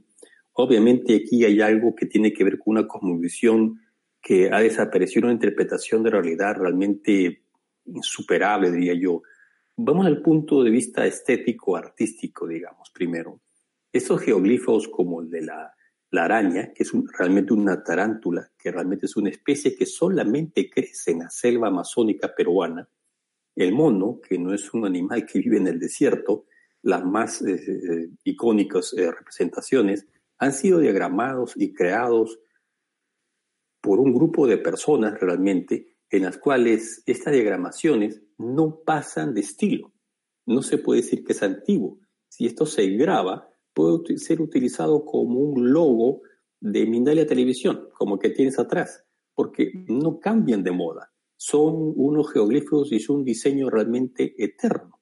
[0.53, 3.81] Obviamente aquí hay algo que tiene que ver con una cosmovisión
[4.21, 7.43] que ha desaparecido, una interpretación de realidad realmente
[7.87, 9.23] insuperable, diría yo.
[9.77, 13.41] Vamos al punto de vista estético, artístico, digamos, primero.
[13.91, 15.75] Estos geoglifos como el de la,
[16.13, 21.13] la araña, que es realmente una tarántula, que realmente es una especie que solamente crece
[21.13, 22.89] en la selva amazónica peruana,
[23.55, 26.47] el mono, que no es un animal que vive en el desierto,
[26.83, 30.07] las más eh, eh, icónicas eh, representaciones
[30.39, 32.41] han sido diagramados y creados
[33.81, 39.93] por un grupo de personas realmente en las cuales estas diagramaciones no pasan de estilo.
[40.45, 42.01] No se puede decir que es antiguo.
[42.29, 46.23] Si esto se graba, puede ser utilizado como un logo
[46.61, 51.12] de Mindalia Televisión, como que tienes atrás, porque no cambian de moda
[51.45, 55.01] son unos geoglifos y es un diseño realmente eterno.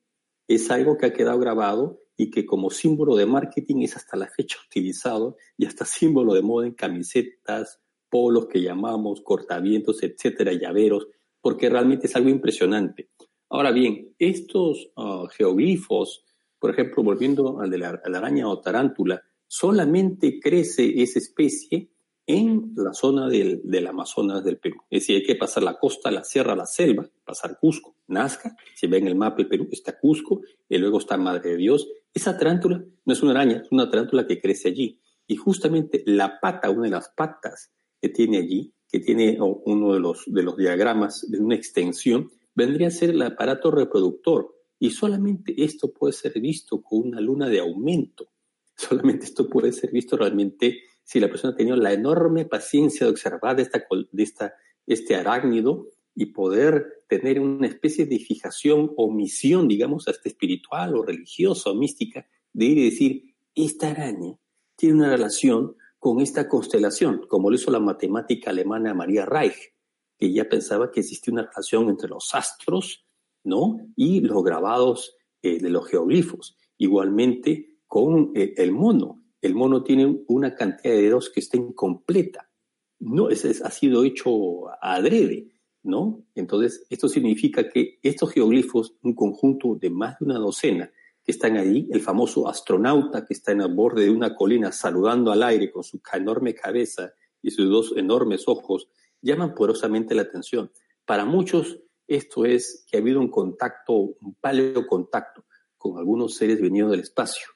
[0.49, 4.27] Es algo que ha quedado grabado y que como símbolo de marketing es hasta la
[4.27, 11.09] fecha utilizado y hasta símbolo de moda en camisetas, polos que llamamos, cortavientos, etcétera, llaveros,
[11.43, 13.11] porque realmente es algo impresionante.
[13.51, 16.25] Ahora bien, estos ah, geoglifos,
[16.59, 21.91] por ejemplo, volviendo al de la araña o tarántula, solamente crece esa especie
[22.27, 24.83] en la zona del, Amazonas del Perú.
[24.91, 28.87] Es decir, hay que pasar la costa, la sierra, la selva, pasar Cusco, Nazca, si
[28.87, 31.89] ven el mapa del Perú, está Cusco, y luego está Madre de Dios.
[32.15, 35.01] Esa tarántula no es una araña, es una tarántula que crece allí.
[35.27, 40.01] Y justamente la pata, una de las patas que tiene allí, que tiene uno de
[40.01, 44.55] los, de los diagramas de una extensión, vendría a ser el aparato reproductor.
[44.79, 48.31] Y solamente esto puede ser visto con una luna de aumento.
[48.75, 53.59] Solamente esto puede ser visto realmente si la persona tenido la enorme paciencia de observar
[53.59, 54.55] esta,
[54.87, 61.03] este arácnido y poder tener una especie de fijación o misión, digamos, hasta espiritual o
[61.03, 64.39] religiosa o mística, de ir y decir, esta araña
[64.77, 69.75] tiene una relación con esta constelación, como lo hizo la matemática alemana María Reich,
[70.17, 73.05] que ya pensaba que existía una relación entre los astros,
[73.43, 73.81] ¿no?
[73.97, 76.57] Y los grabados eh, de los geoglifos.
[76.79, 82.51] Igualmente con eh, el mono, el mono tiene una cantidad de dedos que está incompleta.
[82.99, 85.49] No, es, ha sido hecho adrede,
[85.83, 86.27] ¿no?
[86.35, 90.91] Entonces, esto significa que estos geoglifos, un conjunto de más de una docena
[91.25, 95.33] que están ahí, el famoso astronauta que está en el borde de una colina saludando
[95.33, 98.89] al aire con su enorme cabeza y sus dos enormes ojos
[99.23, 100.71] llaman poderosamente la atención.
[101.05, 105.45] Para muchos, esto es que ha habido un contacto, un paleocontacto
[105.79, 107.47] con algunos seres venidos del espacio.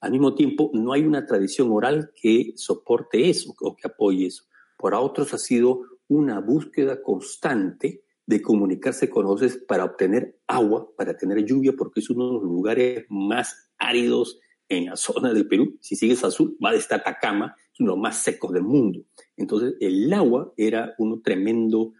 [0.00, 4.44] Al mismo tiempo, no hay una tradición oral que soporte eso o que apoye eso.
[4.76, 11.16] Para otros ha sido una búsqueda constante de comunicarse con los para obtener agua, para
[11.16, 15.78] tener lluvia, porque es uno de los lugares más áridos en la zona del Perú.
[15.80, 19.00] Si sigues al sur, va desde Atacama, es uno de los más secos del mundo.
[19.36, 21.94] Entonces, el agua era un tremendo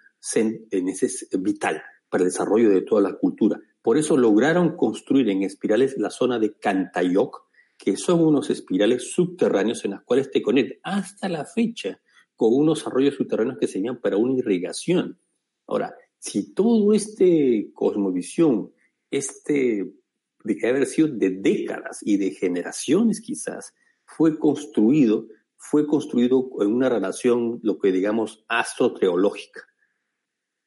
[1.38, 3.58] vital para el desarrollo de toda la cultura.
[3.80, 7.47] Por eso lograron construir en espirales la zona de Cantayoc,
[7.78, 12.00] que son unos espirales subterráneos en las cuales te conectan hasta la fecha
[12.34, 15.18] con unos arroyos subterráneos que se llaman para una irrigación.
[15.66, 18.72] Ahora, si todo este cosmovisión,
[19.10, 19.92] este
[20.44, 26.72] de que haber sido de décadas y de generaciones quizás, fue construido, fue construido en
[26.72, 29.62] una relación, lo que digamos, astroteológica.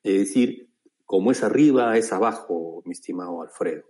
[0.04, 0.70] Es decir,
[1.06, 3.84] como es arriba, es abajo, mi estimado Alfredo.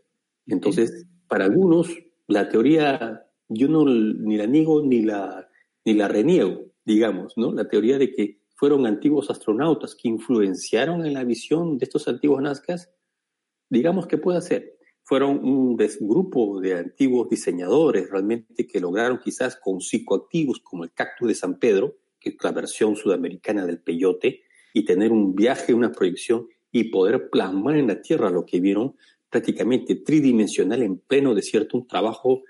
[0.48, 1.90] Entonces, para algunos,
[2.32, 5.50] la teoría, yo no ni la niego ni la,
[5.86, 7.52] ni la reniego, digamos, ¿no?
[7.52, 12.41] La teoría de que fueron antiguos astronautas que influenciaron en la visión de estos antiguos
[12.41, 12.91] Nazcas,
[13.70, 14.78] digamos que puede ser.
[15.04, 21.28] Fueron un grupo de antiguos diseñadores realmente que lograron quizás con psicoactivos como el cactus
[21.28, 25.91] de San Pedro, que es la versión sudamericana del peyote, y tener un viaje, una
[25.91, 28.96] proyección y poder plasmar en la Tierra lo que vieron
[29.32, 32.44] prácticamente tridimensional en pleno desierto, un trabajo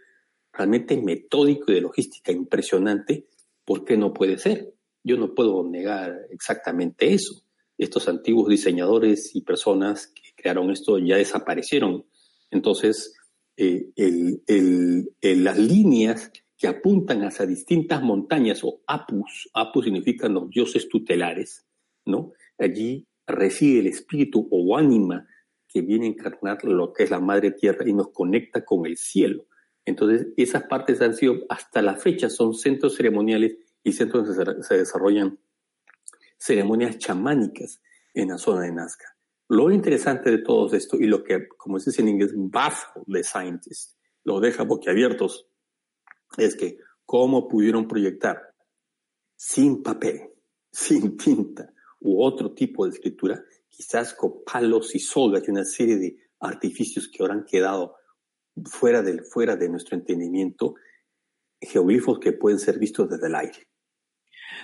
[0.52, 3.28] realmente metódico y de logística impresionante,
[3.64, 4.74] ¿por qué no puede ser?
[5.04, 7.44] Yo no puedo negar exactamente eso.
[7.78, 12.06] Estos antiguos diseñadores y personas que crearon esto ya desaparecieron.
[12.50, 13.14] Entonces,
[13.56, 13.92] eh,
[15.22, 21.66] las líneas que apuntan hacia distintas montañas o apus, apus significan los dioses tutelares,
[22.06, 22.34] ¿no?
[22.58, 25.28] Allí reside el espíritu o ánima
[25.72, 28.98] que viene a encarnar lo que es la madre tierra y nos conecta con el
[28.98, 29.46] cielo.
[29.86, 34.78] Entonces, esas partes han sido, hasta la fecha, son centros ceremoniales y centros donde se
[34.78, 35.40] desarrollan
[36.38, 37.82] ceremonias chamánicas
[38.14, 39.16] en la zona de Nazca.
[39.48, 43.24] Lo interesante de todo esto y lo que, como se dice en inglés, baffle the
[43.24, 45.48] scientists, lo deja boquiabiertos,
[46.38, 48.54] es que cómo pudieron proyectar
[49.36, 50.30] sin papel,
[50.72, 53.44] sin tinta u otro tipo de escritura,
[53.82, 57.96] quizás con palos y sogas y una serie de artificios que ahora han quedado
[58.66, 60.76] fuera de, fuera de nuestro entendimiento,
[61.60, 63.68] geoglifos que pueden ser vistos desde el aire.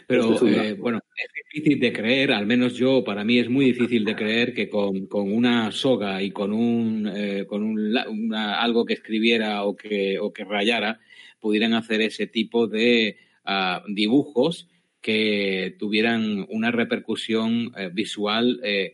[0.08, 4.06] Pero eh, bueno, es difícil de creer, al menos yo, para mí es muy difícil
[4.06, 9.64] de creer que con, una soga y con un, eh, con un, algo que escribiera
[9.64, 11.00] o que, o que rayara
[11.40, 14.70] pudieran hacer ese tipo de ah, dibujos
[15.08, 18.94] que tuvieran una repercusión eh, visual eh,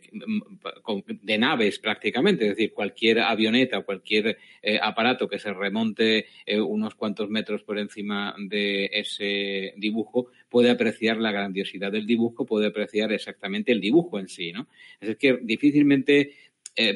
[1.24, 6.28] de naves prácticamente, es decir, cualquier avioneta, cualquier eh, aparato que se remonte
[6.68, 12.68] unos cuantos metros por encima de ese dibujo puede apreciar la grandiosidad del dibujo, puede
[12.68, 14.68] apreciar exactamente el dibujo en sí, ¿no?
[15.02, 16.36] Es decir, difícilmente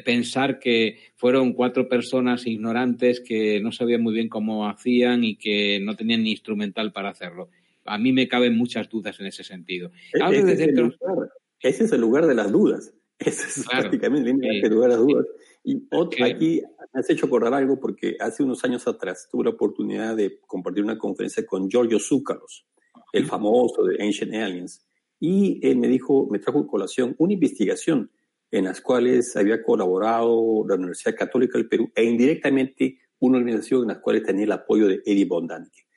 [0.04, 5.80] pensar que fueron cuatro personas ignorantes que no sabían muy bien cómo hacían y que
[5.80, 7.48] no tenían ni instrumental para hacerlo
[7.88, 9.90] a mí me caben muchas dudas en ese sentido.
[10.12, 12.94] E-, ese, es el lugar, de las dudas.
[13.18, 15.26] Ese es prácticamente el lugar de las dudas.
[15.64, 15.88] Y
[16.22, 16.62] aquí
[16.94, 20.84] me has hecho acordar algo porque hace unos años atrás tuve la oportunidad de compartir
[20.84, 22.64] una conferencia con Giorgio Zúcaros,
[23.12, 24.86] el famoso de Ancient Aliens.
[25.18, 28.12] Y él me dijo, me trajo en colación una investigación
[28.50, 33.88] en las cuales había colaborado la Universidad Católica del Perú e indirectamente una organización en
[33.88, 35.87] la cual tenía el apoyo de Eddie Bondanke.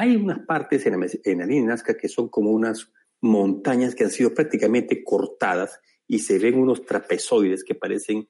[0.00, 4.10] Hay unas partes en la, en línea Nazca que son como unas montañas que han
[4.10, 8.26] sido prácticamente cortadas y se ven unos trapezoides que parecen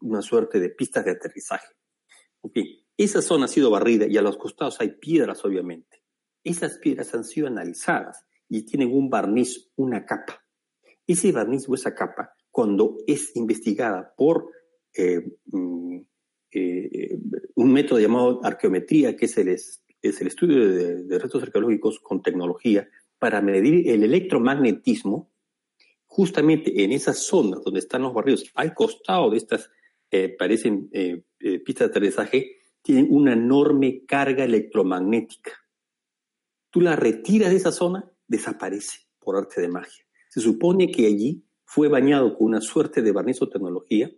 [0.00, 1.68] una suerte de pistas de aterrizaje.
[2.96, 6.02] Esa zona ha sido barrida y a los costados hay piedras, obviamente.
[6.42, 10.44] Esas piedras han sido analizadas y tienen un barniz, una capa.
[11.06, 14.50] Ese barniz o esa capa, cuando es investigada por
[14.92, 15.98] eh, mm,
[16.50, 17.18] eh,
[17.54, 19.50] un método llamado arqueometría, que es el
[20.02, 20.68] el estudio
[21.04, 22.88] de, restos arqueológicos con tecnología
[23.18, 25.30] para medir el electromagnetismo
[26.04, 29.70] justamente en esas zonas donde están los barrios, al costado de estas,
[30.10, 35.52] eh, parecen eh, eh, pistas de aterrizaje, tienen una enorme carga electromagnética.
[36.70, 40.04] Tú la retiras de esa zona, desaparece por arte de magia.
[40.28, 44.10] Se supone que allí fue bañado con una suerte de barniz o tecnología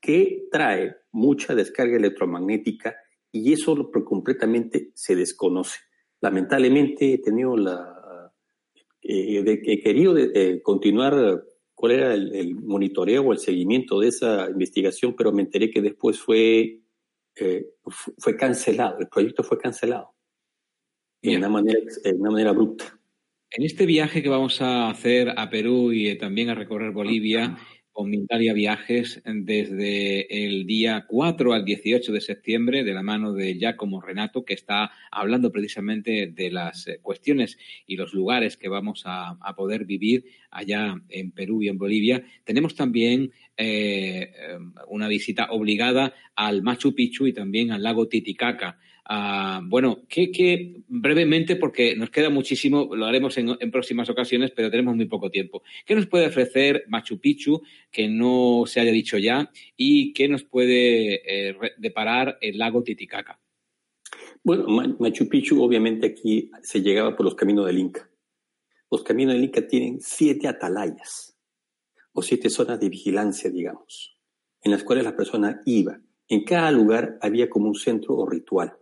[0.00, 2.96] que trae mucha descarga electromagnética
[3.32, 5.78] y eso completamente se desconoce.
[6.20, 8.32] Lamentablemente he tenido la,
[9.02, 10.16] eh, he querido
[10.62, 15.80] continuar cuál era el, monitoreo o el seguimiento de esa investigación, pero me enteré que
[15.80, 16.80] después fue,
[18.18, 20.14] fue cancelado, el proyecto fue cancelado
[21.22, 22.98] de una manera, de una manera abrupta.
[23.50, 27.56] En este viaje que vamos a hacer a Perú y también a recorrer Bolivia,
[27.98, 28.12] con
[28.54, 34.44] Viajes desde el día 4 al 18 de septiembre de la mano de Giacomo Renato,
[34.44, 39.84] que está hablando precisamente de las eh, cuestiones y los lugares que vamos a, poder
[39.84, 42.24] vivir allá en Perú y en Bolivia.
[42.44, 48.78] Tenemos también eh, eh, una visita obligada al Machu Picchu y también al lago Titicaca.
[49.10, 54.94] Ah, bueno, que, brevemente, porque nos queda muchísimo, lo haremos en, próximas ocasiones, pero tenemos
[54.96, 55.62] muy poco tiempo.
[55.86, 60.44] ¿Qué nos puede ofrecer Machu Picchu que no se haya dicho ya y qué nos
[60.44, 63.40] puede eh, deparar el lago Titicaca?
[64.44, 64.66] Bueno,
[64.98, 68.10] Machu Picchu obviamente aquí se llegaba por los caminos del Inca.
[68.90, 71.34] Los caminos del Inca tienen siete atalayas
[72.12, 74.18] o siete zonas de vigilancia, digamos,
[74.62, 75.98] en las cuales la persona iba.
[76.28, 78.76] En cada lugar había como un centro o ritual.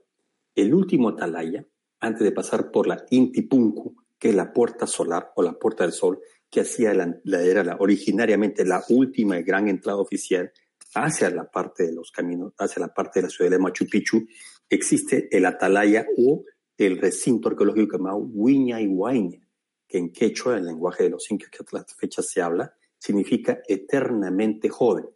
[0.57, 1.67] El último atalaya,
[2.01, 5.93] antes de pasar por la Intipunku, que es la puerta solar o la puerta del
[5.93, 6.19] sol,
[6.51, 10.51] que hacía la, era la, originariamente la última y gran entrada oficial
[10.95, 14.27] hacia la parte de los caminos, hacia la parte de la ciudad de Machu Picchu,
[14.71, 16.45] existe el atalaya o
[16.79, 18.89] el recinto arqueológico llamado Huiña y
[19.87, 23.61] que en quechua, el lenguaje de los incas que a las fechas se habla, significa
[23.69, 25.07] eternamente joven.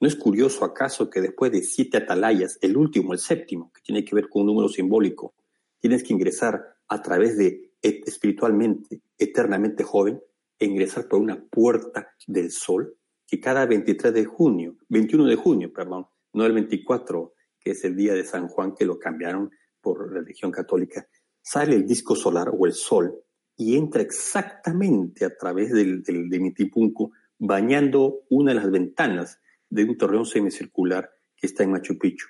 [0.00, 4.04] ¿No es curioso acaso que después de siete atalayas, el último, el séptimo, que tiene
[4.04, 5.34] que ver con un número simbólico,
[5.80, 10.20] tienes que ingresar a través de espiritualmente, eternamente joven,
[10.58, 12.96] e ingresar por una puerta del sol,
[13.26, 17.96] que cada 23 de junio, 21 de junio, perdón, no el 24, que es el
[17.96, 21.08] día de San Juan, que lo cambiaron por religión católica,
[21.42, 23.14] sale el disco solar o el sol
[23.56, 29.40] y entra exactamente a través del, del de Mitipunco, bañando una de las ventanas
[29.70, 32.26] de un torreón semicircular que está en Machu Picchu.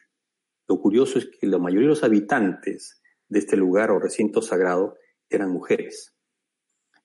[0.68, 4.96] Lo curioso es que la mayoría de los habitantes de este lugar o recinto sagrado
[5.28, 6.14] eran mujeres.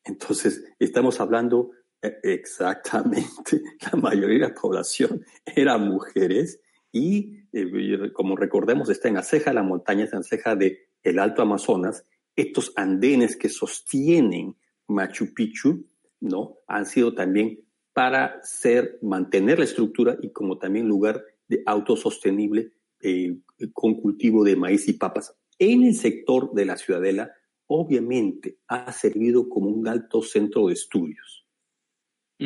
[0.04, 1.72] Entonces, estamos hablando
[2.02, 3.62] eh, exactamente,
[3.92, 6.60] la mayoría de la población eran mujeres
[6.92, 10.56] y, eh, como recordemos, está en la ceja de la montaña, está en la ceja
[10.56, 12.06] del el Alto Amazonas.
[12.36, 14.58] Estos andenes que sostienen
[14.88, 15.86] Machu Picchu,
[16.20, 16.58] ¿no?
[16.68, 23.38] Han sido también para ser, mantener la estructura y como también lugar de autosostenible eh,
[23.72, 25.36] con cultivo de maíz y papas.
[25.60, 27.32] En el sector de la ciudadela,
[27.68, 31.46] obviamente, ha servido como un alto centro de estudios,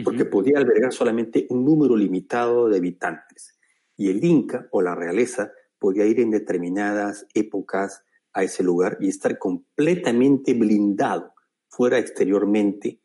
[0.04, 3.58] porque podía albergar solamente un número limitado de habitantes.
[3.96, 9.08] Y el Inca o la realeza podía ir en determinadas épocas a ese lugar y
[9.08, 11.34] estar completamente blindado
[11.68, 13.00] fuera exteriormente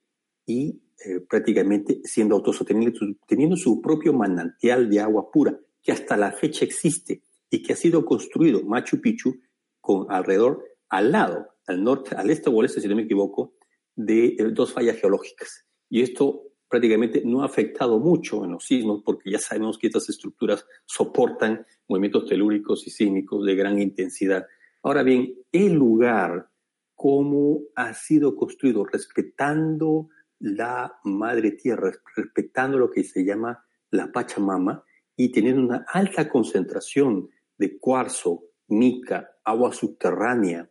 [0.44, 2.92] y eh, prácticamente siendo autosostenible,
[3.26, 7.76] teniendo su propio manantial de agua pura, que hasta la fecha existe y que ha
[7.76, 9.34] sido construido Machu Picchu
[9.80, 13.54] con alrededor, al lado, al norte, al este o al este, si no me equivoco,
[13.94, 15.66] de eh, dos fallas geológicas.
[15.88, 20.08] Y esto prácticamente no ha afectado mucho en los sismos, porque ya sabemos que estas
[20.08, 24.46] estructuras soportan movimientos telúricos y sísmicos de gran intensidad.
[24.82, 26.48] Ahora bien, el lugar,
[26.94, 30.08] cómo ha sido construido, respetando
[30.42, 34.84] la madre tierra, respetando lo que se llama la Pachamama
[35.16, 40.68] y teniendo una alta concentración de cuarzo, mica, agua subterránea,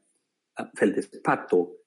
[0.73, 1.77] feldespato,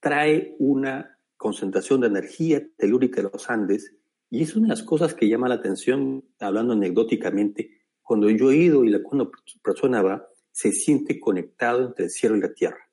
[0.00, 3.94] trae una concentración de energía telúrica de los Andes
[4.28, 7.70] y es una de las cosas que llama la atención, hablando anecdóticamente,
[8.02, 12.36] cuando yo he ido y cuando la persona va, se siente conectado entre el cielo
[12.36, 12.90] y la tierra,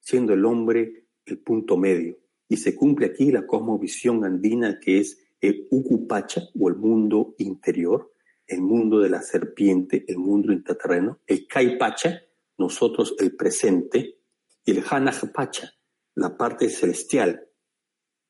[0.00, 2.16] siendo el hombre el punto medio
[2.48, 8.12] y se cumple aquí la cosmovisión andina que es el Ucupacha o el mundo interior,
[8.46, 12.22] el mundo de la serpiente, el mundo intraterreno, el Kaipacha,
[12.56, 14.18] nosotros el presente,
[14.64, 15.72] y el Hanajpacha,
[16.14, 17.48] la parte celestial,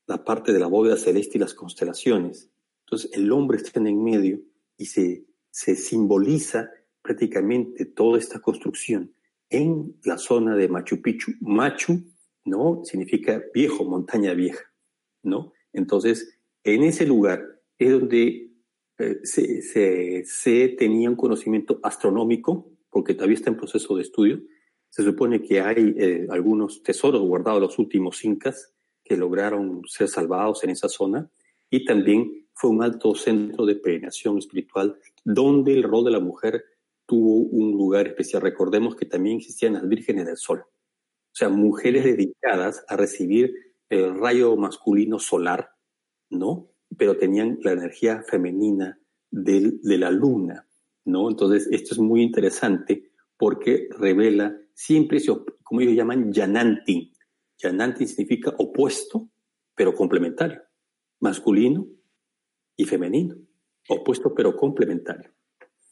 [0.06, 2.48] la parte de la bóveda celeste y las constelaciones.
[2.84, 4.40] Entonces el hombre está en medio
[4.76, 6.70] y se, se simboliza
[7.02, 9.12] prácticamente toda esta construcción
[9.50, 11.32] en la zona de Machu Picchu.
[11.40, 12.04] Machu
[12.48, 12.82] ¿no?
[12.84, 14.64] Significa viejo, montaña vieja,
[15.22, 15.52] ¿no?
[15.72, 17.44] Entonces, en ese lugar
[17.78, 18.50] es donde
[18.98, 24.40] eh, se, tenía un conocimiento astronómico, porque todavía está en proceso de estudio.
[24.90, 28.74] Se supone que hay eh, algunos tesoros guardados los últimos incas
[29.04, 31.30] que lograron ser salvados en esa zona
[31.70, 36.64] y también fue un alto centro de peregrinación espiritual donde el rol de la mujer
[37.06, 38.42] tuvo un lugar especial.
[38.42, 40.64] Recordemos que también existían las vírgenes del sol,
[41.38, 43.54] sea, mujeres dedicadas a recibir
[43.88, 45.70] el rayo masculino solar,
[46.30, 46.70] ¿no?
[46.96, 48.98] Pero tenían la energía femenina
[49.30, 50.66] de la luna,
[51.04, 51.30] ¿no?
[51.30, 55.20] Entonces, esto es muy interesante porque revela siempre,
[55.62, 57.12] como ellos llaman, Yanantin.
[57.56, 59.28] Yanantin significa opuesto,
[59.74, 60.60] pero complementario.
[61.20, 61.86] Masculino
[62.76, 63.36] y femenino.
[63.88, 65.30] Opuesto, pero complementario.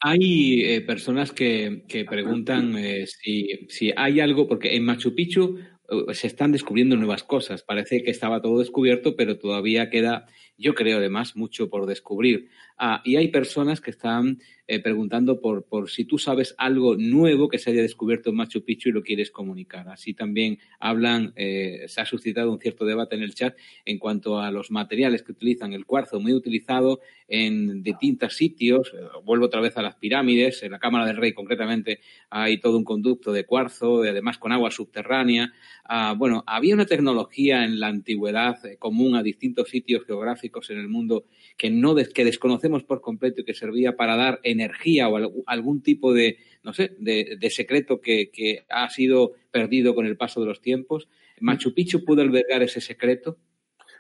[0.01, 6.15] Hay eh, personas que, preguntan eh, si, si, hay algo, porque en Machu Picchu eh,
[6.15, 7.63] se están descubriendo nuevas cosas.
[7.63, 10.27] Parece que estaba todo descubierto, pero todavía queda
[10.59, 12.49] yo creo además mucho por descubrir.
[12.79, 17.49] Ah, y hay personas que están eh, preguntando por, por, si tú sabes algo nuevo
[17.49, 19.89] que se haya descubierto en Machu Picchu y lo quieres comunicar.
[19.89, 24.41] Así también hablan, eh, se ha suscitado un cierto debate en el chat en cuanto
[24.41, 25.73] a los materiales que utilizan.
[25.73, 28.93] El cuarzo muy utilizado en distintos sitios.
[28.93, 30.63] Eh, vuelvo otra vez a las pirámides.
[30.63, 34.71] En la Cámara del Rey concretamente hay todo un conducto de cuarzo, además con agua
[34.71, 35.55] subterránea.
[35.85, 40.89] Ah, bueno, había una tecnología en la antigüedad común a distintos sitios geográficos en el
[40.89, 41.25] mundo
[41.57, 46.13] que, no que desconocemos por completo y que servía para dar energía o algún tipo
[46.13, 51.09] de, no sé, de, secreto que, ha sido perdido con el paso de los tiempos.
[51.41, 53.39] ¿Machu Picchu pudo albergar ese secreto?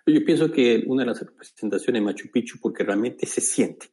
[0.07, 3.89] Yo pienso que una de las representaciones de Machu Picchu, porque realmente se siente,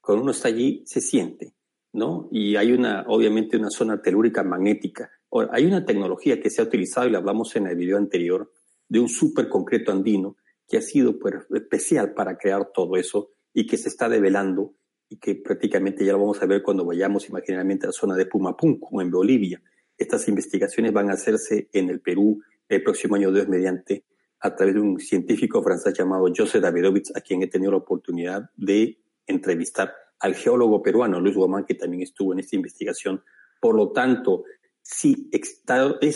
[0.00, 1.52] cuando uno está allí, se siente,
[1.92, 2.28] ¿no?
[2.32, 5.10] Y hay una, obviamente, una zona telúrica magnética.
[5.30, 8.50] Ahora, hay una tecnología que se ha utilizado, y lo hablamos en el video anterior,
[8.88, 13.76] de un superconcreto andino, que ha sido pues, especial para crear todo eso y que
[13.76, 14.74] se está develando
[15.08, 18.26] y que prácticamente ya lo vamos a ver cuando vayamos imaginariamente a la zona de
[18.26, 19.62] Pumapunku, en Bolivia.
[19.96, 24.04] Estas investigaciones van a hacerse en el Perú el próximo año Dios mediante
[24.40, 28.50] a través de un científico francés llamado José Davidovich, a quien he tenido la oportunidad
[28.56, 33.22] de entrevistar al geólogo peruano Luis Guamán, que también estuvo en esta investigación.
[33.60, 34.44] Por lo tanto,
[34.82, 35.30] sí,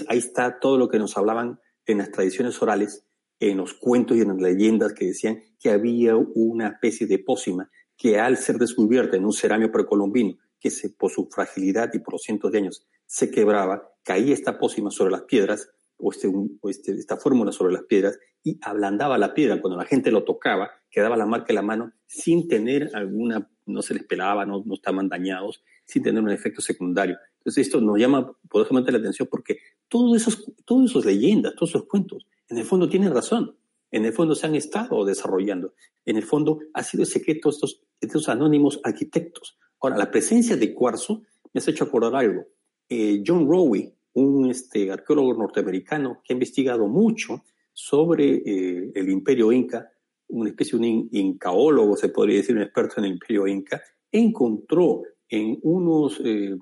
[0.08, 3.04] ahí está todo lo que nos hablaban en las tradiciones orales
[3.51, 7.70] en los cuentos y en las leyendas que decían que había una especie de pócima
[7.97, 12.14] que al ser descubierta en un cerámico precolombino, que se, por su fragilidad y por
[12.14, 16.32] los cientos de años se quebraba, caía esta pócima sobre las piedras, o, este,
[16.68, 19.61] este, esta fórmula sobre las piedras, y ablandaba la piedra.
[19.61, 23.82] Cuando la gente lo tocaba, quedaba la marca en la mano sin tener alguna, no
[23.82, 27.18] se les pelaba, no, no estaban dañados, sin tener un efecto secundario.
[27.38, 31.86] Entonces esto nos llama poderosamente la atención porque todos esos, todos esos leyendas, todos esos
[31.86, 33.57] cuentos, en el fondo tienen razón.
[33.90, 35.74] En el fondo se han estado desarrollando.
[36.05, 39.59] En el fondo ha sido secreto estos, estos anónimos arquitectos.
[39.80, 41.22] Ahora, la presencia de cuarzo
[41.53, 42.47] me has hecho acordar algo.
[42.88, 49.53] Eh, John Rowe, un este, arqueólogo norteamericano que ha investigado mucho sobre eh, el imperio
[49.53, 49.90] inca,
[50.28, 55.03] una especie de un incaólogo, se podría decir, un experto en el imperio inca, encontró
[55.28, 56.57] en unos eh,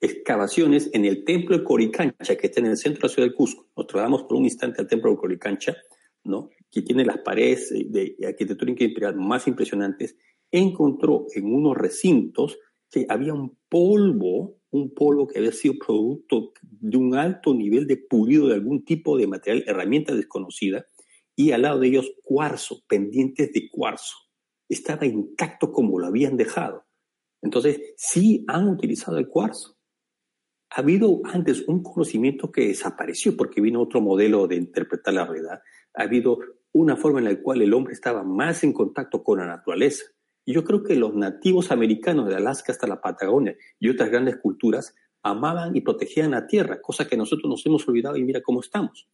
[0.00, 3.34] excavaciones en el templo de Coricancha, que está en el centro de la ciudad de
[3.34, 3.68] Cusco.
[3.76, 5.76] Nos trasladamos por un instante al templo de Coricancha,
[6.24, 6.50] ¿no?
[6.70, 10.16] que tiene las paredes de arquitectura imperial más impresionantes.
[10.50, 12.58] Encontró en unos recintos
[12.90, 17.96] que había un polvo, un polvo que había sido producto de un alto nivel de
[17.96, 20.86] pulido de algún tipo de material, herramienta desconocida,
[21.34, 24.16] y al lado de ellos cuarzo, pendientes de cuarzo.
[24.68, 26.84] Estaba intacto como lo habían dejado.
[27.40, 29.77] Entonces, sí han utilizado el cuarzo
[30.70, 35.60] ha habido antes un conocimiento que desapareció porque vino otro modelo de interpretar la realidad.
[35.94, 36.38] Ha habido
[36.72, 40.04] una forma en la cual el hombre estaba más en contacto con la naturaleza.
[40.44, 44.36] Y yo creo que los nativos americanos de Alaska hasta la Patagonia y otras grandes
[44.36, 48.60] culturas amaban y protegían la tierra, cosa que nosotros nos hemos olvidado y mira cómo
[48.60, 49.08] estamos.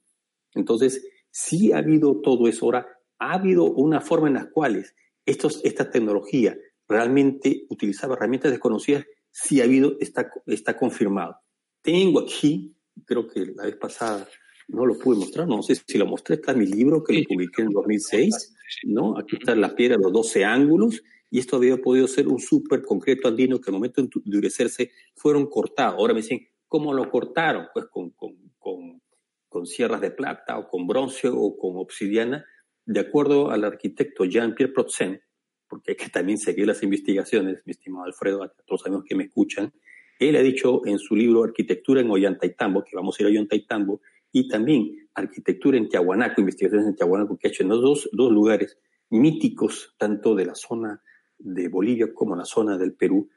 [0.52, 2.66] Entonces, sí ha habido todo eso.
[2.66, 2.86] Ahora,
[3.18, 4.84] ha habido una forma en la cual
[5.26, 6.56] estos, esta tecnología
[6.88, 11.36] realmente utilizaba herramientas desconocidas, sí ha habido, está, está confirmado.
[11.84, 12.74] Tengo aquí,
[13.04, 14.26] creo que la vez pasada
[14.68, 17.24] no lo pude mostrar, no sé si lo mostré, está en mi libro que lo
[17.28, 19.18] publiqué en 2006, ¿no?
[19.18, 23.28] Aquí está la piedra, los 12 ángulos, y esto había podido ser un súper concreto
[23.28, 25.96] andino que al momento de endurecerse fueron cortados.
[25.98, 27.66] Ahora me dicen, ¿cómo lo cortaron?
[27.74, 29.02] Pues con, con, con,
[29.50, 32.46] con sierras de plata o con bronce o con obsidiana,
[32.86, 35.20] de acuerdo al arquitecto Jean-Pierre Protzen,
[35.68, 39.16] porque hay que también seguir las investigaciones, mi estimado Alfredo, a todos los amigos que
[39.16, 39.70] me escuchan,
[40.18, 44.00] él ha dicho en su libro Arquitectura en Ollantaytambo, que vamos a ir a Ollantaytambo,
[44.32, 48.32] y también Arquitectura en Tiahuanaco, investigaciones en Tiahuanaco, que ha hecho en los dos, dos
[48.32, 48.78] lugares
[49.10, 51.02] míticos, tanto de la zona
[51.38, 53.28] de Bolivia como la zona del Perú,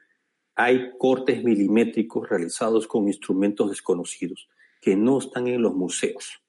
[0.54, 4.48] hay cortes milimétricos realizados con instrumentos desconocidos
[4.80, 6.42] que no están en los museos.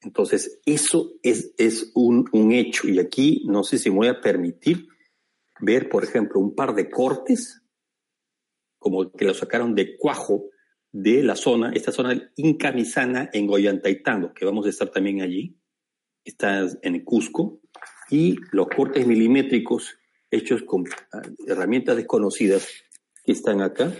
[0.00, 2.88] Entonces, eso es, es un, un, hecho.
[2.88, 4.88] Y aquí no sé si me voy a permitir
[5.60, 7.62] ver, por ejemplo, un par de cortes
[8.86, 10.50] como que lo sacaron de Cuajo,
[10.92, 15.58] de la zona, esta zona incamisana en Goyantaitano, que vamos a estar también allí,
[16.24, 17.62] está en Cusco,
[18.10, 19.98] y los cortes milimétricos
[20.30, 22.68] hechos con ah, herramientas desconocidas
[23.24, 23.92] que están acá.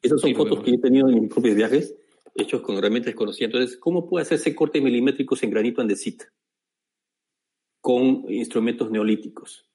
[0.00, 1.94] Esas son fotos que he tenido en mis propios viajes,
[2.36, 3.52] hechos con herramientas desconocidas.
[3.52, 6.32] Entonces, ¿cómo puede hacerse cortes milimétricos en granito andesita?
[7.82, 9.68] Con instrumentos neolíticos.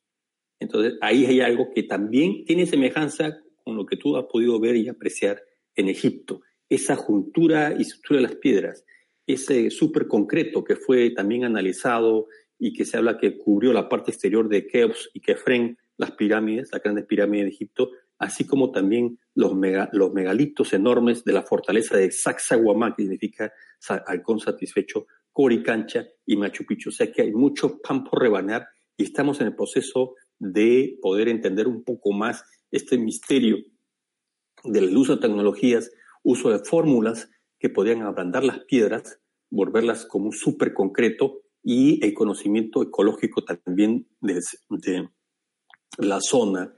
[0.61, 4.75] Entonces, ahí hay algo que también tiene semejanza con lo que tú has podido ver
[4.75, 5.41] y apreciar
[5.75, 6.41] en Egipto.
[6.69, 8.85] Esa juntura y estructura de las piedras,
[9.25, 12.27] ese súper concreto que fue también analizado
[12.59, 16.69] y que se habla que cubrió la parte exterior de Keops y Kefren, las pirámides,
[16.71, 17.89] las grandes pirámides de Egipto,
[18.19, 19.53] así como también los,
[19.93, 23.51] los megalitos enormes de la fortaleza de Sacsayhuamán, que significa
[24.05, 26.89] halcón satisfecho, Coricancha y Machu Picchu.
[26.89, 31.29] O sea que hay mucho pan por rebanar y estamos en el proceso de poder
[31.29, 33.57] entender un poco más este misterio
[34.63, 35.91] del uso de tecnologías,
[36.23, 37.29] uso de fórmulas
[37.59, 39.19] que podrían ablandar las piedras,
[39.51, 44.39] volverlas como un súper concreto y el conocimiento ecológico también de,
[44.69, 45.09] de,
[45.99, 46.73] la zona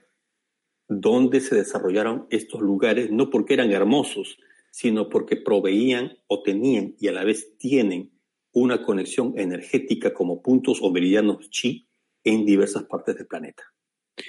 [0.89, 4.37] donde se desarrollaron estos lugares, no porque eran hermosos,
[4.71, 8.11] sino porque proveían o tenían y a la vez tienen
[8.51, 11.87] una conexión energética como puntos o meridianos chi
[12.23, 13.63] en diversas partes del planeta.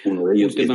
[0.04, 0.68] Uno de ellos es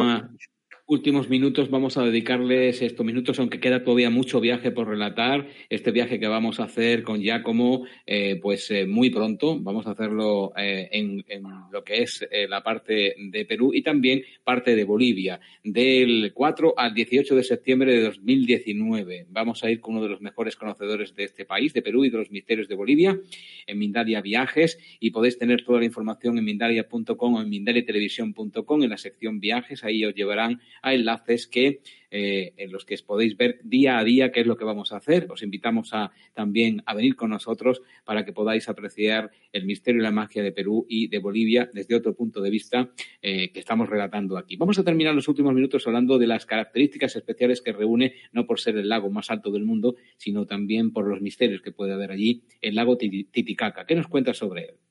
[0.89, 5.91] últimos minutos vamos a dedicarles estos minutos, aunque queda todavía mucho viaje por relatar, este
[5.91, 10.51] viaje que vamos a hacer con Giacomo, eh, pues eh, muy pronto, vamos a hacerlo
[10.57, 11.23] eh, en,
[11.71, 16.95] lo que es la parte de Perú y también parte de Bolivia, del 4 al
[16.95, 19.27] 18 de septiembre de 2019.
[19.29, 22.09] Vamos a ir con uno de los mejores conocedores de este país, de Perú y
[22.09, 23.19] de los misterios de Bolivia,
[23.67, 28.89] en Mindalia Viajes, y podéis tener toda la información en mindalia.com o en mindaliatelevisión.com en
[28.89, 33.59] la sección viajes, ahí os llevarán a enlaces que eh, en los que podéis ver
[33.63, 35.27] día a día qué es lo que vamos a hacer.
[35.29, 40.03] Os invitamos a, también a venir con nosotros para que podáis apreciar el misterio y
[40.03, 42.89] la magia de Perú y de Bolivia desde otro punto de vista
[43.21, 44.55] eh, que estamos relatando aquí.
[44.57, 48.59] Vamos a terminar los últimos minutos hablando de las características especiales que reúne, no por
[48.59, 52.11] ser el lago más alto del mundo, sino también por los misterios que puede haber
[52.11, 53.85] allí, el lago Titicaca.
[53.85, 54.88] ¿Qué nos cuentas sobre él?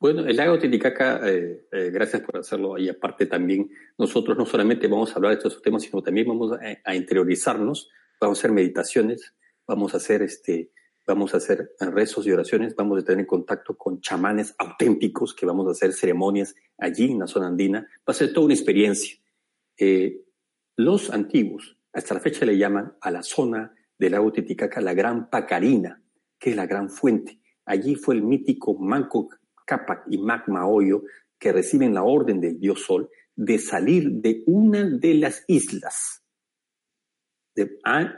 [0.00, 2.78] Bueno, el lago Titicaca, eh, eh, gracias por hacerlo.
[2.78, 3.68] Y aparte también,
[3.98, 6.52] nosotros no solamente vamos a hablar de estos temas, sino también vamos
[6.84, 7.90] a, interiorizarnos,
[8.20, 9.34] vamos a hacer meditaciones,
[9.66, 10.70] vamos a hacer este,
[11.04, 15.66] vamos a hacer rezos y oraciones, vamos a tener contacto con chamanes auténticos, que vamos
[15.66, 17.80] a hacer ceremonias allí en la zona andina.
[17.80, 19.18] Va a ser toda una experiencia.
[19.76, 20.22] Eh,
[20.76, 25.28] los antiguos, hasta la fecha le llaman a la zona del lago Titicaca la Gran
[25.28, 26.00] Pacarina,
[26.38, 27.40] que es la gran fuente.
[27.64, 29.30] Allí fue el mítico Manco
[29.68, 31.02] Capac y Magma Hoyo,
[31.38, 36.24] que reciben la orden del dios Sol de salir de una de las islas.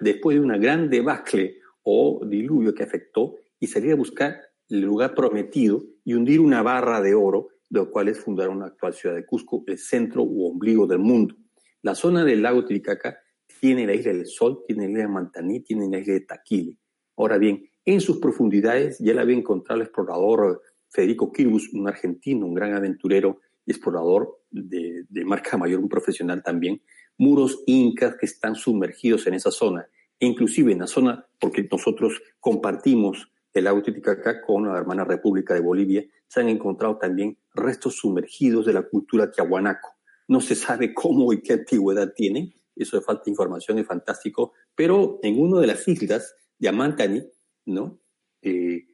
[0.00, 4.38] después de una gran debacle o diluvio que afectó y salir a buscar
[4.68, 8.92] el lugar prometido y hundir una barra de oro, de lo cual fundaron la actual
[8.92, 11.34] ciudad de Cusco, el centro u ombligo del mundo.
[11.82, 13.18] La zona del lago Titicaca
[13.60, 16.78] tiene la isla del Sol, tiene la isla de Mantaní, tiene la isla de Taquile.
[17.16, 22.46] Ahora bien, en sus profundidades ya la había encontrado el explorador Federico Kirbus, un argentino,
[22.46, 26.82] un gran aventurero y explorador de, marca mayor, un profesional también,
[27.18, 29.86] muros incas que están sumergidos en esa zona,
[30.18, 35.54] e inclusive en la zona, porque nosotros compartimos el lago Titicaca con la hermana República
[35.54, 39.96] de Bolivia, se han encontrado también restos sumergidos de la cultura tiahuanaco.
[40.28, 45.18] No se sabe cómo y qué antigüedad tienen, eso de falta información es fantástico, pero
[45.22, 47.22] en una de las islas de Amantani,
[47.66, 48.00] ¿no?
[48.42, 48.86] Eh,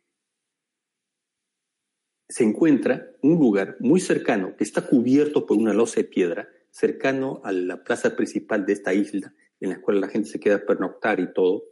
[2.29, 7.41] se encuentra un lugar muy cercano que está cubierto por una losa de piedra, cercano
[7.45, 10.67] a la plaza principal de esta isla, en la cual la gente se queda a
[10.67, 11.65] pernoctar y todo,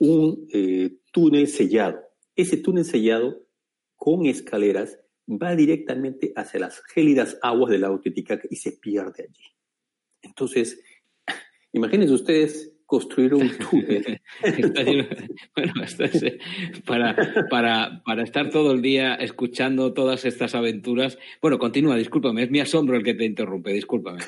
[0.00, 2.00] un eh, túnel sellado.
[2.34, 3.46] Ese túnel sellado
[3.96, 4.98] con escaleras
[5.28, 9.44] va directamente hacia las gélidas aguas del lago Titicaca y se pierde allí.
[10.22, 10.80] Entonces,
[11.72, 14.20] imagínense ustedes construir un túnel.
[15.54, 15.72] bueno,
[16.84, 17.16] para,
[17.48, 21.16] para, para estar todo el día escuchando todas estas aventuras.
[21.40, 24.22] Bueno, continúa, discúlpame, es mi asombro el que te interrumpe, discúlpame.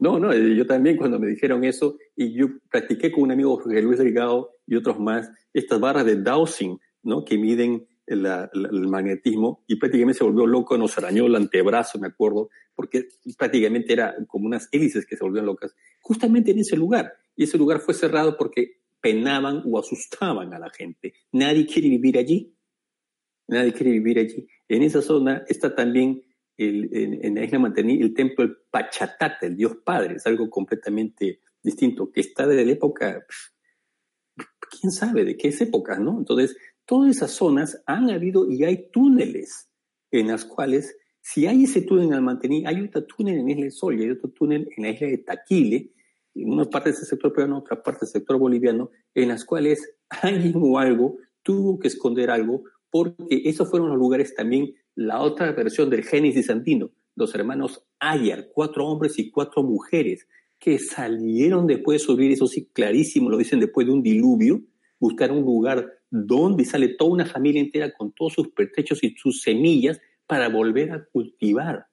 [0.00, 3.56] No, no, eh, yo también cuando me dijeron eso, y yo practiqué con un amigo
[3.58, 7.24] Jorge Luis Delgado y otros más, estas barras de dowsing, ¿no?
[7.24, 12.08] Que miden el, el, magnetismo y prácticamente se volvió loco, nos arañó el antebrazo, me
[12.08, 17.12] acuerdo, porque prácticamente era como unas hélices que se volvían locas, justamente en ese lugar
[17.36, 21.14] y ese lugar fue cerrado porque penaban o asustaban a la gente.
[21.32, 22.54] Nadie quiere vivir allí.
[23.48, 24.46] Nadie quiere vivir allí.
[24.68, 26.22] En esa zona está también
[26.56, 30.16] el, en, la isla Mantení el templo del Pachatata, el dios padre.
[30.16, 33.26] Es algo completamente distinto, que está desde la época,
[34.70, 36.18] quién sabe de qué es época, ¿no?
[36.18, 39.68] Entonces, todas esas zonas han habido y hay túneles
[40.10, 43.72] en las cuales, si hay ese túnel en Almantení, hay otro túnel en Isla del
[43.72, 45.92] Sol y hay otro túnel en la isla de Taquile,
[46.34, 50.54] en una parte del sector peruano, otra parte del sector boliviano, en las cuales alguien
[50.56, 55.88] o algo tuvo que esconder algo, porque esos fueron los lugares también, la otra versión
[55.88, 60.26] del Génesis andino, los hermanos Ayar, cuatro hombres y cuatro mujeres,
[60.58, 64.62] que salieron después de subir, eso sí, clarísimo, lo dicen después de un diluvio,
[65.00, 69.40] buscar un lugar donde sale toda una familia entera con todos sus pertrechos y sus
[69.40, 71.86] semillas para volver a cultivar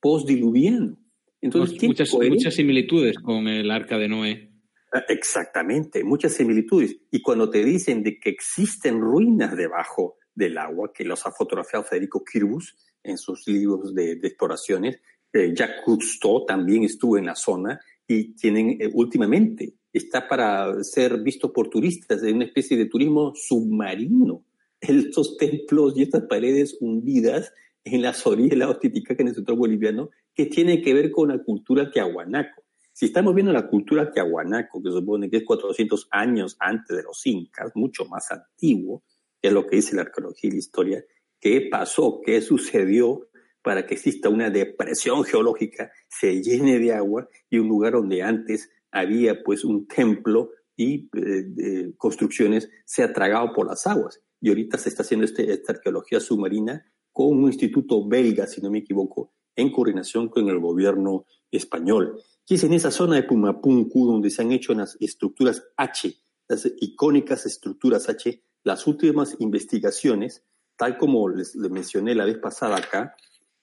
[0.00, 0.96] post-diluviano.
[1.40, 4.52] Entonces, muchas, muchas similitudes con el arca de Noé.
[4.92, 6.98] Ah, exactamente, muchas similitudes.
[7.10, 11.84] Y cuando te dicen de que existen ruinas debajo del agua, que los ha fotografiado
[11.84, 15.00] Federico Kirbus en sus libros de, exploraciones,
[15.32, 21.18] eh, Jacques Cousteau también estuvo en la zona y tienen eh, últimamente está para ser
[21.20, 24.44] visto por turistas de una especie de turismo submarino.
[24.80, 27.52] Estos templos y estas paredes hundidas
[27.84, 31.38] en las orillas del Titicaca en el centro boliviano que tienen que ver con la
[31.38, 32.62] cultura tiahuanaco.
[32.92, 37.24] Si estamos viendo la cultura tiahuanaco, que supone que es 400 años antes de los
[37.26, 39.02] incas, mucho más antiguo,
[39.40, 41.04] que es lo que dice la arqueología y la historia,
[41.40, 42.20] ¿qué pasó?
[42.24, 43.28] ¿Qué sucedió
[43.62, 48.70] para que exista una depresión geológica, se llene de agua y un lugar donde antes
[48.90, 54.20] había pues un templo y eh, construcciones se ha tragado por las aguas.
[54.40, 58.70] Y ahorita se está haciendo este, esta arqueología submarina con un instituto belga, si no
[58.70, 62.22] me equivoco, en coordinación con el gobierno español.
[62.46, 66.14] Y es en esa zona de Pumapunku donde se han hecho las estructuras H,
[66.46, 70.44] las icónicas estructuras H, las últimas investigaciones,
[70.76, 73.16] tal como les, les mencioné la vez pasada acá,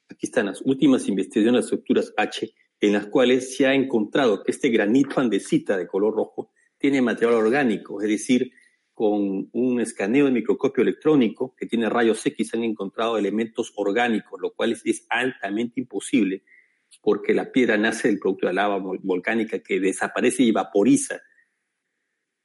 [0.10, 4.44] aquí están las últimas investigaciones de las estructuras H, en las cuales se ha encontrado
[4.44, 8.52] que este granito andesita de color rojo tiene material orgánico, es decir,
[8.94, 14.54] con un escaneo de microscopio electrónico que tiene rayos X han encontrado elementos orgánicos, lo
[14.54, 16.44] cual es, altamente imposible
[17.02, 21.20] porque la piedra nace del producto de la lava volcánica que desaparece y vaporiza.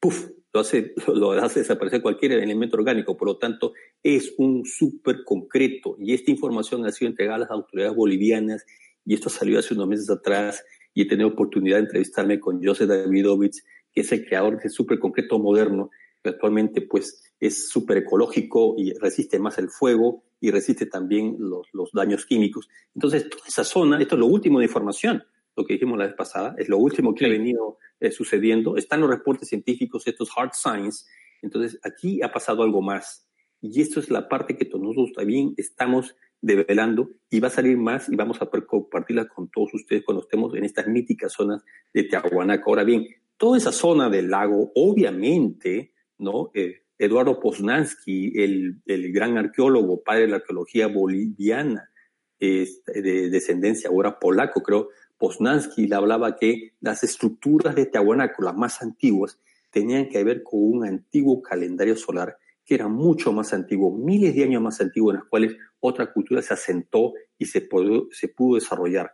[0.00, 0.28] ¡Puf!
[0.52, 3.72] Lo hace, lo hace desaparecer cualquier elemento orgánico, por lo tanto
[4.02, 8.66] es un súper concreto y esta información ha sido entregada a las autoridades bolivianas
[9.05, 12.88] y esto salió hace unos meses atrás y he tenido oportunidad de entrevistarme con Joseph
[12.88, 15.90] Davidovich, que es el creador de Super Concreto Moderno,
[16.22, 21.68] que actualmente pues es súper ecológico y resiste más el fuego y resiste también los,
[21.72, 22.68] los, daños químicos.
[22.94, 25.24] Entonces, toda esa zona, esto es lo último de información,
[25.57, 28.76] lo que dijimos la vez pasada, es lo último que ha venido eh, sucediendo.
[28.76, 31.05] Están los reportes científicos, estos hard science.
[31.42, 33.26] Entonces, aquí ha pasado algo más.
[33.62, 38.09] Y esto es la parte que nosotros también estamos develando y va a salir más
[38.09, 41.62] y vamos a poder compartirla con todos ustedes cuando estemos en estas míticas zonas
[41.93, 42.70] de Tiahuanaco.
[42.70, 46.51] Ahora bien, toda esa zona del lago, obviamente, ¿no?
[46.55, 51.91] Eh, Eduardo Poznansky, el, el, gran arqueólogo, padre de la arqueología boliviana,
[52.38, 54.88] de descendencia ahora polaco, creo,
[55.18, 59.38] Poznansky le hablaba que las estructuras de Tiahuanaco, las más antiguas,
[59.70, 62.38] tenían que ver con un antiguo calendario solar
[62.70, 66.40] que era mucho más antiguo, miles de años más antiguo, en los cuales otra cultura
[66.40, 69.10] se asentó y se pudo, se pudo desarrollar.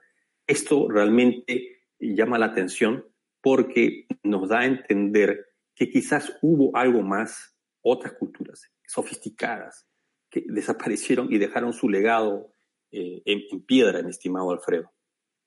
[0.47, 3.07] Esto realmente llama la atención
[3.41, 9.87] porque nos da a entender que quizás hubo algo más, otras culturas sofisticadas,
[10.29, 12.53] que desaparecieron y dejaron su legado
[12.91, 14.93] eh, en piedra, mi estimado Alfredo.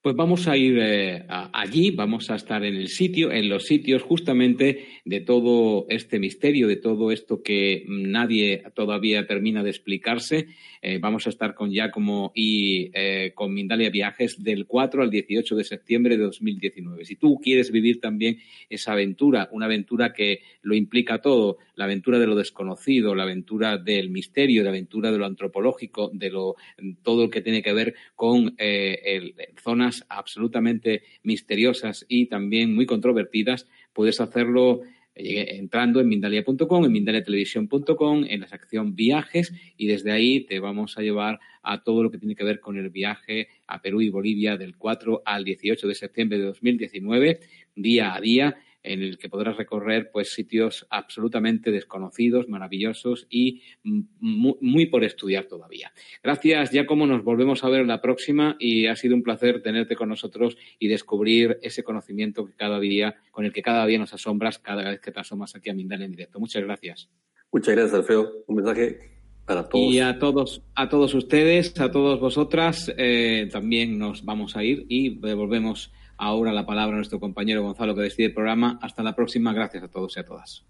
[0.02, 4.02] Pues vamos a ir eh, allí, vamos a estar en el sitio, en los sitios
[4.02, 10.48] justamente de todo este misterio, de todo esto que nadie todavía termina de explicarse.
[10.82, 15.58] Eh, vamos a estar con Giacomo y eh, con Mindalia Viajes del 4 al 18
[15.58, 17.04] de septiembre de 2019.
[17.04, 18.40] Si tú quieres vivir también
[18.70, 23.78] esa aventura, una aventura que lo implica todo, la aventura de lo desconocido, la aventura
[23.78, 26.58] del misterio, la aventura de lo antropológico, de lo
[27.04, 33.66] todo lo que tiene que ver con el, zonas absolutamente misteriosas y también muy controvertidas,
[33.94, 34.82] puedes hacerlo
[35.16, 40.98] eh, entrando en Mindalia.com, en mindaliatelevisión.com, en la sección viajes y desde ahí te vamos
[40.98, 44.10] a llevar a todo lo que tiene que ver con el viaje a Perú y
[44.10, 47.40] Bolivia del 4 al 18 de septiembre de 2019,
[47.74, 48.58] día a día
[48.90, 55.94] en el que podrás recorrer pues sitios absolutamente desconocidos, maravillosos y muy, por estudiar todavía.
[56.24, 59.96] Gracias, ya como nos volvemos a ver la próxima y ha sido un placer tenerte
[59.96, 64.14] con nosotros y descubrir ese conocimiento que cada día, con el que cada día nos
[64.14, 66.40] asombras cada vez que te asomas aquí a Mindal en directo.
[66.40, 67.10] Muchas gracias.
[67.52, 68.44] Muchas gracias, Alfredo.
[68.48, 69.00] Un mensaje
[69.46, 69.94] para todos.
[69.94, 74.88] Y a todos, a todos ustedes, a todos vosotras, eh, también nos vamos a ir
[74.90, 78.78] y volvemos ahora la palabra a nuestro compañero Gonzalo que decide el programa.
[78.82, 79.54] Hasta la próxima.
[79.54, 80.64] Gracias a todos y a todas.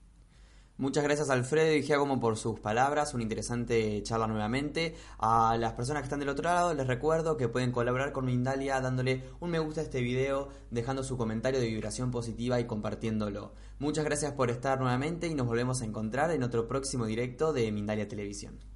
[0.79, 4.95] Muchas gracias Alfredo y Giacomo por sus palabras, una interesante charla nuevamente.
[5.17, 8.79] A las personas que están del otro lado les recuerdo que pueden colaborar con Mindalia
[8.79, 13.51] dándole un me gusta a este video, dejando su comentario de vibración positiva y compartiéndolo.
[13.77, 17.69] Muchas gracias por estar nuevamente y nos volvemos a encontrar en otro próximo directo de
[17.73, 18.68] Mindalia Televisión.